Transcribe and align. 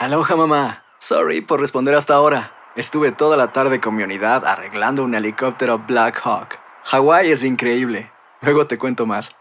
Aloha 0.00 0.34
mamá. 0.34 0.82
Sorry 0.98 1.42
por 1.42 1.60
responder 1.60 1.94
hasta 1.94 2.14
ahora. 2.14 2.54
Estuve 2.74 3.12
toda 3.12 3.36
la 3.36 3.52
tarde 3.52 3.82
con 3.82 3.94
mi 3.94 4.02
unidad 4.02 4.46
arreglando 4.46 5.04
un 5.04 5.14
helicóptero 5.14 5.78
Black 5.86 6.18
Hawk. 6.24 6.58
Hawái 6.84 7.30
es 7.30 7.44
increíble. 7.44 8.10
Luego 8.40 8.66
te 8.66 8.78
cuento 8.78 9.04
más. 9.04 9.36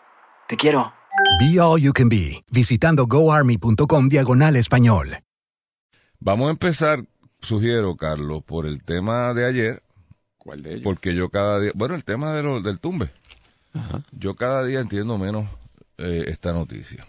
Te 0.50 0.58
quiero. 0.58 0.92
Be 1.40 1.62
All 1.62 1.80
You 1.80 1.94
Can 1.94 2.10
Be, 2.10 2.44
visitando 2.52 3.08
goarmy.com 3.08 4.10
diagonal 4.10 4.58
español. 4.58 5.20
Vamos 6.20 6.50
a 6.50 6.52
empezar, 6.52 7.06
sugiero, 7.40 7.96
Carlos, 7.96 8.44
por 8.44 8.66
el 8.66 8.84
tema 8.84 9.34
de 9.34 9.46
ayer. 9.46 9.84
¿Cuál 10.38 10.62
de 10.62 10.72
ellos? 10.72 10.84
Porque 10.84 11.16
yo 11.16 11.30
cada 11.30 11.62
día, 11.62 11.72
bueno, 11.74 11.96
el 11.96 12.04
tema 12.04 12.34
de 12.34 12.44
lo, 12.44 12.60
del 12.60 12.82
tumbe. 12.82 13.14
Yo 14.12 14.36
cada 14.36 14.66
día 14.66 14.82
entiendo 14.82 15.18
menos 15.18 15.46
eh, 15.98 16.26
esta 16.28 16.52
noticia. 16.52 17.08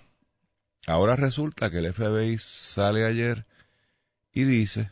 Ahora 0.91 1.15
resulta 1.17 1.71
que 1.71 1.79
el 1.79 1.93
FBI 1.93 2.37
sale 2.39 3.07
ayer 3.07 3.47
y 4.33 4.43
dice, 4.45 4.91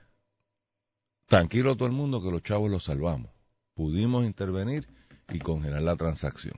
tranquilo 1.27 1.77
todo 1.77 1.87
el 1.89 1.95
mundo 1.95 2.23
que 2.23 2.31
los 2.31 2.43
chavos 2.43 2.71
los 2.71 2.85
salvamos. 2.85 3.33
Pudimos 3.75 4.25
intervenir 4.25 4.87
y 5.29 5.41
congelar 5.41 5.83
la 5.83 5.97
transacción. 5.97 6.55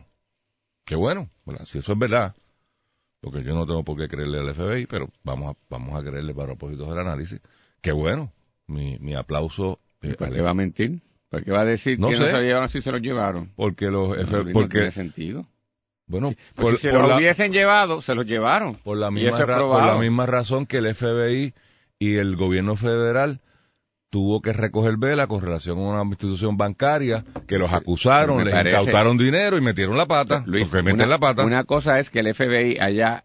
Qué 0.84 0.94
bueno, 0.94 1.30
si 1.64 1.78
eso 1.78 1.92
es 1.92 1.98
verdad, 1.98 2.34
porque 3.20 3.42
yo 3.42 3.54
no 3.54 3.66
tengo 3.66 3.82
por 3.82 3.96
qué 3.96 4.08
creerle 4.08 4.40
al 4.40 4.54
FBI, 4.54 4.86
pero 4.86 5.08
vamos 5.22 5.54
a, 5.54 5.58
vamos 5.70 5.98
a 5.98 6.04
creerle 6.04 6.34
para 6.34 6.48
propósitos 6.48 6.88
del 6.88 6.98
análisis. 6.98 7.40
Qué 7.80 7.92
bueno, 7.92 8.32
mi, 8.66 8.98
mi 8.98 9.14
aplauso. 9.14 9.80
eh, 10.02 10.16
¿Para 10.18 10.32
qué 10.32 10.40
va 10.42 10.50
a 10.50 10.54
mentir? 10.54 11.00
¿Para 11.30 11.42
qué 11.44 11.50
va 11.50 11.60
a 11.60 11.64
decir 11.64 11.98
No 11.98 12.08
que 12.08 12.16
sé. 12.16 12.24
no 12.30 12.36
se 12.38 12.42
llevaron 12.42 12.68
si 12.68 12.82
se 12.82 12.92
los 12.92 13.00
llevaron? 13.00 13.52
Porque 13.56 13.86
los 13.86 14.08
No, 14.10 14.26
FBI, 14.26 14.44
no 14.48 14.52
porque, 14.52 14.68
tiene 14.78 14.90
sentido. 14.90 15.46
Bueno, 16.10 16.32
por, 16.56 16.72
si 16.76 16.82
se 16.82 16.90
por 16.90 17.00
los 17.00 17.08
la, 17.10 17.16
hubiesen 17.16 17.52
llevado, 17.52 18.02
se 18.02 18.14
los 18.14 18.26
llevaron. 18.26 18.74
por 18.74 18.98
la 18.98 19.10
misma 19.10 19.38
es 19.38 19.46
ra- 19.46 19.58
por 19.60 19.82
la 19.84 19.96
misma 19.96 20.26
razón 20.26 20.66
que 20.66 20.78
el 20.78 20.94
FBI 20.94 21.54
y 21.98 22.16
el 22.16 22.36
gobierno 22.36 22.76
federal 22.76 23.40
tuvo 24.10 24.40
que 24.42 24.52
recoger 24.52 24.96
vela 24.96 25.28
con 25.28 25.40
relación 25.40 25.78
a 25.78 25.82
una 25.82 26.02
institución 26.02 26.56
bancaria 26.56 27.24
que 27.46 27.58
los 27.58 27.72
acusaron, 27.72 28.44
les 28.44 28.52
incautaron 28.54 29.16
dinero 29.16 29.56
y 29.56 29.60
metieron 29.60 29.96
la 29.96 30.06
pata. 30.06 30.42
Luis, 30.46 30.68
una, 30.72 31.06
la 31.06 31.18
pata. 31.18 31.44
una 31.44 31.62
cosa 31.64 32.00
es 32.00 32.10
que 32.10 32.18
el 32.20 32.34
FBI 32.34 32.78
haya 32.80 33.22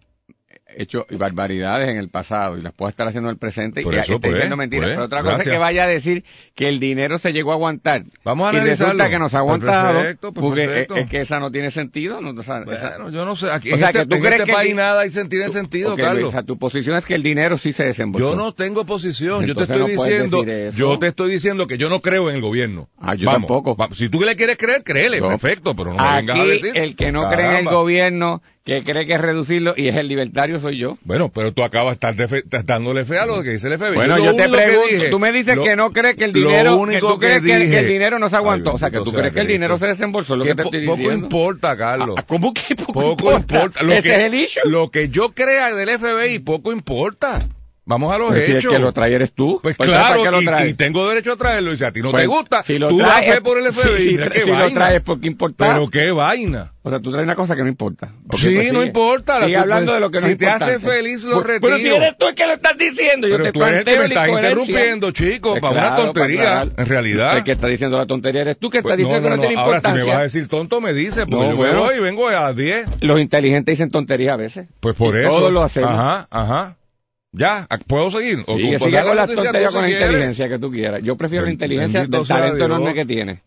hecho 0.77 1.05
barbaridades 1.09 1.89
en 1.89 1.97
el 1.97 2.09
pasado 2.09 2.57
y 2.57 2.61
las 2.61 2.73
pueda 2.73 2.89
estar 2.89 3.07
haciendo 3.07 3.29
en 3.29 3.33
el 3.33 3.39
presente 3.39 3.81
Por 3.81 3.93
y 3.95 3.97
eso, 3.99 4.13
esté 4.13 4.19
pues, 4.27 4.33
diciendo 4.33 4.57
mentiras. 4.57 4.85
pues, 4.87 4.95
Pero 4.95 5.05
otra 5.05 5.19
cosa 5.21 5.31
es 5.33 5.37
gracias. 5.37 5.53
que 5.55 5.59
vaya 5.59 5.83
a 5.83 5.87
decir 5.87 6.23
que 6.55 6.67
el 6.69 6.79
dinero 6.79 7.17
se 7.17 7.33
llegó 7.33 7.51
a 7.51 7.55
aguantar. 7.55 8.03
Vamos 8.23 8.53
a 8.53 8.57
y 8.57 8.59
resulta 8.61 9.09
que 9.09 9.19
nos 9.19 9.33
ha 9.33 9.39
Pues 9.39 9.49
aguantado 9.61 9.99
perfecto, 9.99 10.33
pues 10.33 10.43
porque 10.43 10.65
perfecto. 10.65 10.95
es, 10.95 11.01
es 11.05 11.09
que 11.09 11.21
esa 11.21 11.39
no 11.39 11.51
tiene 11.51 11.71
sentido. 11.71 12.21
No, 12.21 12.29
o 12.31 12.43
sea, 12.43 12.61
esa- 12.61 12.97
Bueno, 12.97 13.09
yo 13.11 13.25
no 13.25 13.35
sé. 13.35 13.49
Aquí 13.51 13.71
O 13.71 13.77
sea, 13.77 13.87
este, 13.87 13.99
que 13.99 14.05
tú 14.07 14.15
en 14.15 14.21
crees 14.21 14.33
este 14.39 14.45
que 14.45 14.53
país 14.53 14.69
di- 14.69 14.75
nada 14.75 15.01
hay 15.01 15.09
sentido, 15.11 15.45
Ok, 15.45 15.97
Luis, 15.97 16.07
Carlos. 16.07 16.23
o 16.29 16.31
sea, 16.31 16.43
tu 16.43 16.57
posición 16.57 16.97
es 16.97 17.05
que 17.05 17.15
el 17.15 17.23
dinero 17.23 17.57
sí 17.57 17.71
se 17.71 17.85
desembolsó. 17.85 18.31
Yo 18.31 18.35
no 18.35 18.53
tengo 18.53 18.85
posición. 18.85 19.45
Yo 19.45 19.55
te 19.55 19.61
Entonces 19.63 19.75
estoy 19.75 19.79
no 19.95 20.03
diciendo, 20.03 20.71
yo 20.75 20.99
te 20.99 21.07
estoy 21.07 21.31
diciendo 21.31 21.67
que 21.67 21.77
yo 21.77 21.89
no 21.89 22.01
creo 22.01 22.29
en 22.29 22.35
el 22.35 22.41
gobierno. 22.41 22.89
Ah, 22.99 23.15
yo 23.15 23.25
Vamos, 23.27 23.41
tampoco. 23.47 23.75
va- 23.75 23.89
si 23.93 24.09
tú 24.09 24.21
le 24.21 24.35
quieres 24.35 24.57
creer, 24.57 24.83
créele, 24.83 25.19
Yo- 25.19 25.27
perfecto, 25.27 25.75
pero 25.75 25.93
no 25.93 25.97
me 26.03 26.15
vengas 26.17 26.39
a 26.39 26.43
decir. 26.45 26.71
el 26.75 26.95
que 26.95 27.11
no 27.11 27.30
cree 27.30 27.45
en 27.59 27.67
el 27.67 27.73
gobierno, 27.73 28.41
que 28.65 28.83
cree 28.83 29.05
que 29.05 29.14
es 29.14 29.21
reducirlo 29.21 29.76
y 29.77 29.89
es 29.89 29.95
el 29.95 30.08
libertario 30.08 30.59
soy 30.59 30.80
yo. 30.80 30.98
Bueno, 31.03 31.30
pero 31.30 31.52
tú 31.53 31.64
acabas 31.64 31.99
dándole 32.65 33.05
fe 33.05 33.20
a 33.20 33.27
lo 33.27 33.43
que 33.43 33.52
dice 33.52 33.67
el 33.67 33.77
FBI. 33.77 33.93
Bueno, 33.93 34.17
yo 34.17 34.36
te 34.36 34.49
pregunto, 34.49 34.87
dije- 34.92 35.09
tú 35.11 35.20
me 35.20 35.31
dices 35.31 35.55
lo- 35.55 35.64
que 35.64 35.76
no 35.76 35.92
crees 35.92 36.15
que 36.17 36.26
el 36.26 36.33
dinero, 36.33 36.71
que 36.71 36.77
único 36.77 37.14
tú 37.14 37.20
crees 37.20 37.42
que 37.42 37.45
que, 37.45 37.53
que 37.53 37.59
dije- 37.59 37.80
el 37.80 37.87
dinero 37.87 38.17
no 38.17 38.27
se 38.27 38.36
aguantó, 38.37 38.71
Ay, 38.71 38.76
o 38.76 38.80
sea, 38.80 38.89
que 38.89 38.99
tú 39.02 39.14
crees 39.14 39.31
que 39.33 39.42
el 39.42 39.48
dinero 39.48 39.77
se 39.77 39.86
desembolsó, 39.86 40.33
es 40.33 40.37
lo 40.39 40.43
Que 40.45 40.49
que 40.49 40.55
te 40.55 40.61
estoy 40.64 40.86
poco 40.87 40.98
diciendo. 40.98 41.26
importa, 41.27 41.77
Carlos. 41.77 42.15
Ah, 42.17 42.23
¿Cómo 42.27 42.53
que 42.55 42.76
poco, 42.76 42.93
Poco 43.15 43.33
importa. 43.33 43.83
Lo 43.83 43.92
que, 43.92 43.98
es 43.99 44.17
el 44.20 44.33
issue. 44.33 44.61
lo 44.65 44.89
que 44.89 45.09
yo 45.09 45.30
crea 45.36 45.73
del 45.76 45.89
FBI, 45.99 46.39
poco 46.39 46.71
importa. 46.73 47.47
Vamos 47.87 48.11
a 48.11 48.17
los 48.17 48.29
Pues 48.29 48.45
si 48.47 48.51
el 48.53 48.57
hechos. 48.57 48.73
que 48.73 48.79
lo 48.79 48.91
trae 48.93 49.13
eres 49.13 49.31
tú. 49.33 49.59
Pues 49.61 49.77
Pues, 49.77 49.87
claro, 49.87 50.21
¿para 50.21 50.23
qué 50.23 50.31
lo 50.43 50.43
traes? 50.51 50.71
y, 50.71 50.73
tengo 50.73 51.07
derecho 51.07 51.33
a 51.33 51.35
traerlo. 51.37 51.71
Y 51.71 51.75
si 51.75 51.83
a 51.85 51.91
ti 51.91 52.01
no 52.01 52.09
Pues, 52.09 52.23
te 52.23 52.27
gusta, 52.27 52.63
si 52.63 52.79
lo 52.79 52.89
tú 52.89 52.97
traes, 52.97 53.39
por 53.41 53.59
el 53.59 53.71
si- 53.71 53.79
FBI. 53.79 53.97
si, 53.99 54.17
qué 54.17 54.39
si 54.41 54.49
lo 54.51 54.71
traes, 54.71 55.01
¿por 55.01 55.19
qué 55.19 55.27
importa? 55.27 55.67
Pero 55.71 55.87
qué 55.91 56.09
vaina. 56.11 56.71
O 56.81 56.89
sea, 56.89 56.99
tú 56.99 57.11
traes 57.11 57.25
una 57.25 57.35
cosa 57.35 57.55
que 57.55 57.61
no 57.61 57.67
importa. 57.69 58.07
Sí, 58.37 58.53
pues 58.55 58.73
no 58.73 58.83
importa, 58.83 59.43
Sigue 59.45 59.57
hablando 59.57 59.93
de 59.93 59.99
lo 59.99 60.09
que 60.09 60.19
no 60.19 60.27
si 60.27 60.35
te 60.35 60.47
hace 60.47 60.79
feliz, 60.79 61.23
lo 61.25 61.41
Pues- 61.43 61.59
Pero 61.61 61.77
si 61.77 61.83
retiro. 61.83 61.95
eres 61.97 62.17
tú 62.17 62.27
el 62.27 62.35
que 62.35 62.45
lo 62.47 62.53
estás 62.53 62.77
diciendo, 62.77 63.27
yo 63.27 63.33
Pero 63.35 63.43
te 63.45 63.51
tú 63.51 63.63
eres 63.63 63.79
el 63.79 63.85
que 63.85 63.99
me 63.99 64.05
estás 64.05 64.27
interrumpiendo, 64.29 65.11
chico, 65.11 65.49
Pues 65.52 65.61
para 65.61 65.87
una 65.87 65.95
tontería, 65.95 66.61
en 66.77 66.85
realidad. 66.87 67.37
El 67.37 67.43
que 67.43 67.52
está 67.52 67.67
diciendo 67.67 67.97
la 67.99 68.05
tontería 68.07 68.41
eres 68.41 68.57
tú, 68.57 68.69
que 68.71 68.81
Pues, 68.81 68.93
está 68.93 68.97
diciendo 68.97 69.29
que 69.29 69.35
no, 69.35 69.41
tiene 69.41 69.55
Ahora, 69.61 69.73
si 69.73 69.77
importancia. 69.77 70.03
me 70.05 70.09
vas 70.09 70.19
a 70.19 70.23
decir 70.23 70.47
tonto, 70.47 70.81
me 70.81 70.93
dice, 70.93 71.25
porque 71.27 71.45
No, 71.45 71.52
yo 71.52 71.55
bueno. 71.57 71.79
voy 71.83 71.95
y 71.97 71.99
vengo 71.99 72.27
a 72.29 72.52
10. 72.53 72.87
Los 73.02 73.19
inteligentes 73.19 73.73
dicen 73.73 73.91
tonterías 73.91 74.33
a 74.33 74.37
veces. 74.37 74.67
Pues 74.79 74.95
por 74.95 75.15
eso. 75.17 75.29
Todos 75.29 75.52
lo 75.52 75.61
hacemos. 75.61 75.91
Ajá, 75.91 76.27
ajá. 76.31 76.75
Ya, 77.37 77.67
¿puedo 77.87 78.09
seguir? 78.11 78.39
O 78.47 78.55
Sigue, 78.55 78.77
tú- 78.77 78.85
sigue 78.85 79.03
con 79.03 79.15
las 79.15 79.27
tonterías 79.35 79.73
con 79.73 79.81
la 79.83 79.87
inteligencia 80.07 80.49
que 80.49 80.59
tú 80.59 80.71
quieras. 80.71 81.01
Yo 81.03 81.15
prefiero 81.17 81.45
la 81.45 81.51
inteligencia 81.51 81.99
del 82.01 82.09
talento 82.27 82.65
enorme 82.65 82.93
que 82.93 83.05
tiene. 83.05 83.41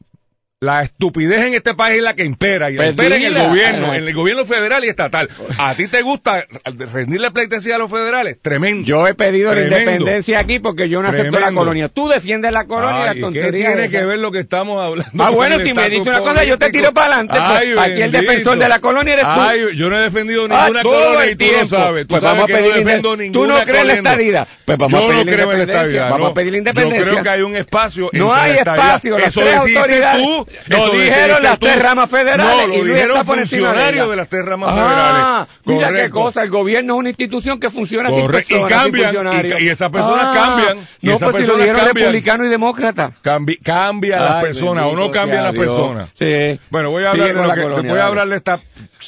La 0.61 0.83
estupidez 0.83 1.39
en 1.47 1.55
este 1.55 1.75
país 1.75 1.99
es 1.99 2.03
la 2.03 2.15
que 2.17 2.25
impera 2.25 2.69
y 2.69 2.75
Pues 2.77 2.91
impera 2.91 3.15
en 3.15 3.23
el 3.27 3.35
gobierno, 3.47 3.95
en 3.95 4.09
el 4.09 4.13
gobierno 4.13 4.45
federal 4.45 4.85
y 4.85 4.89
estatal. 4.89 5.29
¿A 5.57 5.77
ti 5.77 5.87
te 5.87 6.03
gusta 6.03 6.47
rendirle 6.93 7.31
pleitesía 7.31 7.77
a 7.77 7.79
los 7.79 7.89
federales? 7.89 8.39
Tremendo. 8.43 8.85
Yo 8.85 9.07
he 9.07 9.15
pedido 9.15 9.53
Tremendo. 9.53 9.77
la 9.77 9.83
independencia 9.83 10.41
aquí 10.41 10.59
porque 10.59 10.89
yo 10.89 11.01
no 11.01 11.11
acepto 11.11 11.39
la 11.39 11.53
colonia. 11.53 11.89
Tú 11.89 12.09
defiendes 12.09 12.51
la 12.51 12.65
colonia 12.67 12.99
y 12.99 13.03
Ay, 13.03 13.07
la 13.07 13.13
¿y 13.13 13.15
¿Qué 13.15 13.21
tontería. 13.21 13.67
tiene 13.69 13.85
esa. 13.85 13.99
que 14.01 14.05
ver 14.05 14.19
lo 14.19 14.33
que 14.33 14.41
estamos 14.41 14.85
hablando? 14.85 15.25
Ah, 15.25 15.31
bueno, 15.31 15.59
si 15.59 15.63
me 15.63 15.69
estatus 15.71 15.91
dice 15.91 16.11
una 16.11 16.19
cosa, 16.23 16.43
yo 16.43 16.59
te 16.59 16.71
tiro 16.71 16.93
para 16.93 17.07
adelante. 17.21 17.39
pues. 17.39 17.79
Ay, 17.79 17.93
Aquí 17.93 18.03
el 18.03 18.11
defensor 18.11 18.59
de 18.59 18.69
la 18.69 18.81
colonia 18.81 19.13
eres 19.13 19.27
tú. 19.27 19.31
Ay, 19.41 19.61
yo 19.77 19.89
no 19.91 19.97
he 19.97 20.03
defendido 20.03 20.49
Ah, 20.51 20.63
ninguna 20.65 20.83
todo 20.83 20.93
colonia 21.05 21.25
el 21.25 21.31
y 21.31 21.37
tú 21.37 21.45
lo 21.45 21.51
tiempo. 21.53 21.77
sabes. 21.77 22.03
Tú 22.03 22.09
Pues 22.09 22.21
sabes 22.23 22.37
vamos 22.37 22.51
a 22.51 22.53
no 22.53 22.59
pedir 22.59 22.75
defiendo 22.85 23.15
inde- 23.15 23.23
ninguna 23.23 23.33
¿Tú 23.33 23.47
no 23.61 23.65
crees 23.65 23.69
en 23.69 23.87
la 23.87 23.93
colonia. 23.95 24.11
estadidad? 24.11 24.49
Pues 24.65 24.79
vamos 24.79 25.01
yo 25.01 25.07
a 25.07 25.09
pedir 25.09 25.25
no 25.25 25.31
la 25.31 25.37
creo 25.37 25.53
en 25.53 25.59
la 25.59 25.63
independencia. 25.63 25.79
estadidad. 25.87 26.11
Vamos 26.11 26.21
no. 26.21 26.27
a 26.27 26.35
pedir 26.35 26.51
la 26.53 26.59
independencia. 26.59 26.99
Yo 27.07 27.11
creo 27.13 27.23
que 27.23 27.31
hay 27.31 27.43
un 27.43 27.57
espacio 27.57 28.11
No 28.13 28.35
hay 28.35 28.53
la 28.55 28.59
espacio, 28.59 29.19
las 29.19 29.29
Eso 29.29 29.41
tres 29.41 29.55
autoridades. 29.55 30.27
Lo 30.67 30.91
dijeron 30.91 31.43
las 31.43 31.59
tres 31.59 31.83
ramas 31.83 32.11
federales 32.11 32.69
No, 32.69 32.75
y 32.75 32.77
lo 32.79 32.85
Luis 32.85 32.95
dijeron 32.95 33.25
funcionarios 33.27 34.11
de 34.11 34.17
las 34.17 34.29
tres 34.29 34.45
ramas 34.45 34.71
Ah, 34.73 35.47
federales. 35.47 35.61
mira 35.65 35.79
qué 35.89 35.93
Correcto. 35.95 36.15
cosa, 36.15 36.43
el 36.43 36.51
gobierno 36.51 36.95
es 36.95 36.99
una 37.01 37.09
institución 37.11 37.61
que 37.61 37.71
funciona 37.71 38.09
sin. 38.11 38.19
Y 38.19 38.29
personas, 38.29 38.47
sin 38.47 38.67
cambian, 38.69 39.15
funcionarios. 39.15 39.61
y- 39.61 39.65
y 39.65 39.69
esas 39.69 39.91
personas 39.91 40.37
cambian, 40.37 40.79
y 41.01 41.07
No, 41.07 41.15
esas 41.17 41.31
pues 41.31 41.43
si 41.43 41.49
lo 41.49 41.57
dijeron 41.57 41.77
cambian. 41.81 41.95
republicano 42.07 42.47
y 42.47 42.49
demócrata. 42.49 43.13
Cambi- 43.23 43.61
cambia 43.63 44.21
las 44.21 44.43
personas 44.45 44.85
o 44.85 44.95
no 44.95 45.11
cambian 45.11 45.43
las 45.45 45.55
personas. 45.55 46.11
Sí. 46.19 46.59
Bueno, 46.71 46.91
voy 46.91 47.05
a 47.05 47.11
hablar 47.11 47.29
de, 47.29 47.33
con 47.35 47.43
lo 47.43 47.49
la 47.49 47.55
que- 47.55 47.63
colonia, 47.63 47.91
voy 47.93 48.01
a 48.01 48.05
hablar 48.07 48.29
de 48.29 48.37
esta 48.37 48.61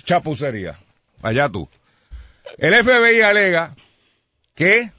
chapucería. 0.05 0.77
Allá 1.22 1.49
tú. 1.49 1.69
El 2.59 2.75
FBI 2.75 3.21
alega 3.22 3.75
que... 4.55 4.91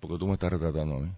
Porque 0.00 0.18
tú 0.18 0.26
me 0.26 0.34
estás 0.34 0.50
retratando 0.52 0.96
a 0.96 1.00
mí. 1.00 1.10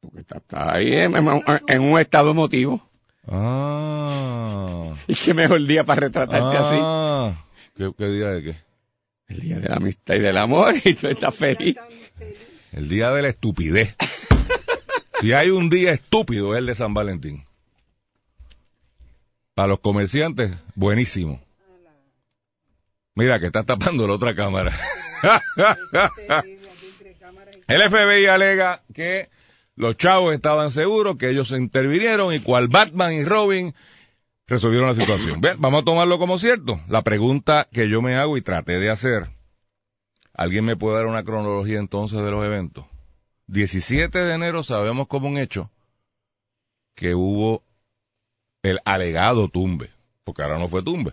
Porque 0.00 0.20
está, 0.20 0.36
está 0.38 0.74
ahí 0.74 0.92
en 0.94 1.82
un 1.82 1.98
estado 1.98 2.30
emotivo. 2.30 2.87
Ah. 3.30 4.94
Y 5.06 5.14
qué 5.14 5.32
mejor 5.32 5.66
día 5.66 5.84
para 5.84 6.00
retratarte 6.02 6.56
así. 6.56 6.76
ah. 6.80 7.44
¿Qué, 7.76 7.90
¿Qué 7.96 8.06
día 8.06 8.28
de 8.28 8.42
qué? 8.42 8.56
El 9.28 9.40
día 9.40 9.58
de 9.58 9.68
la 9.68 9.76
amistad 9.76 10.14
y 10.16 10.20
del 10.20 10.36
amor 10.36 10.74
y 10.84 10.94
tú 10.94 11.06
estás 11.08 11.34
feliz. 11.34 11.76
El 12.72 12.88
día 12.88 13.10
de 13.10 13.22
la 13.22 13.28
estupidez. 13.28 13.94
si 15.20 15.32
hay 15.32 15.50
un 15.50 15.68
día 15.68 15.92
estúpido 15.92 16.54
es 16.54 16.58
el 16.58 16.66
de 16.66 16.74
San 16.74 16.94
Valentín. 16.94 17.44
Para 19.54 19.68
los 19.68 19.80
comerciantes, 19.80 20.52
buenísimo. 20.74 21.40
Mira 23.14 23.40
que 23.40 23.46
está 23.46 23.64
tapando 23.64 24.06
la 24.06 24.14
otra 24.14 24.34
cámara. 24.34 24.72
el 27.66 27.90
FBI 27.90 28.26
alega 28.26 28.82
que 28.94 29.28
los 29.78 29.96
chavos 29.96 30.34
estaban 30.34 30.70
seguros, 30.70 31.16
que 31.16 31.30
ellos 31.30 31.48
se 31.48 31.56
intervinieron 31.56 32.34
y 32.34 32.40
cual 32.40 32.68
Batman 32.68 33.12
y 33.14 33.24
Robin 33.24 33.74
resolvieron 34.46 34.88
la 34.88 34.94
situación. 34.94 35.40
Bien, 35.40 35.60
vamos 35.60 35.82
a 35.82 35.84
tomarlo 35.84 36.18
como 36.18 36.38
cierto. 36.38 36.80
La 36.88 37.02
pregunta 37.02 37.68
que 37.72 37.88
yo 37.88 38.02
me 38.02 38.16
hago 38.16 38.36
y 38.36 38.42
traté 38.42 38.78
de 38.78 38.90
hacer, 38.90 39.28
¿alguien 40.34 40.64
me 40.64 40.76
puede 40.76 40.96
dar 40.96 41.06
una 41.06 41.22
cronología 41.22 41.78
entonces 41.78 42.22
de 42.22 42.30
los 42.30 42.44
eventos? 42.44 42.84
17 43.46 44.18
de 44.18 44.34
enero 44.34 44.62
sabemos 44.62 45.06
como 45.06 45.28
un 45.28 45.38
hecho 45.38 45.70
que 46.94 47.14
hubo 47.14 47.62
el 48.62 48.80
alegado 48.84 49.48
tumbe, 49.48 49.90
porque 50.24 50.42
ahora 50.42 50.58
no 50.58 50.68
fue 50.68 50.82
tumbe. 50.82 51.12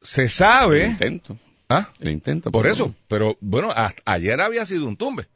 Se 0.00 0.28
sabe, 0.28 0.86
Intento. 0.86 1.36
¿Ah? 1.68 1.88
El 2.00 2.10
intento. 2.10 2.50
Por 2.50 2.62
pero- 2.62 2.74
eso, 2.74 2.94
pero 3.06 3.36
bueno, 3.40 3.70
hasta 3.70 4.02
ayer 4.06 4.40
había 4.40 4.64
sido 4.66 4.86
un 4.88 4.96
tumbe. 4.96 5.26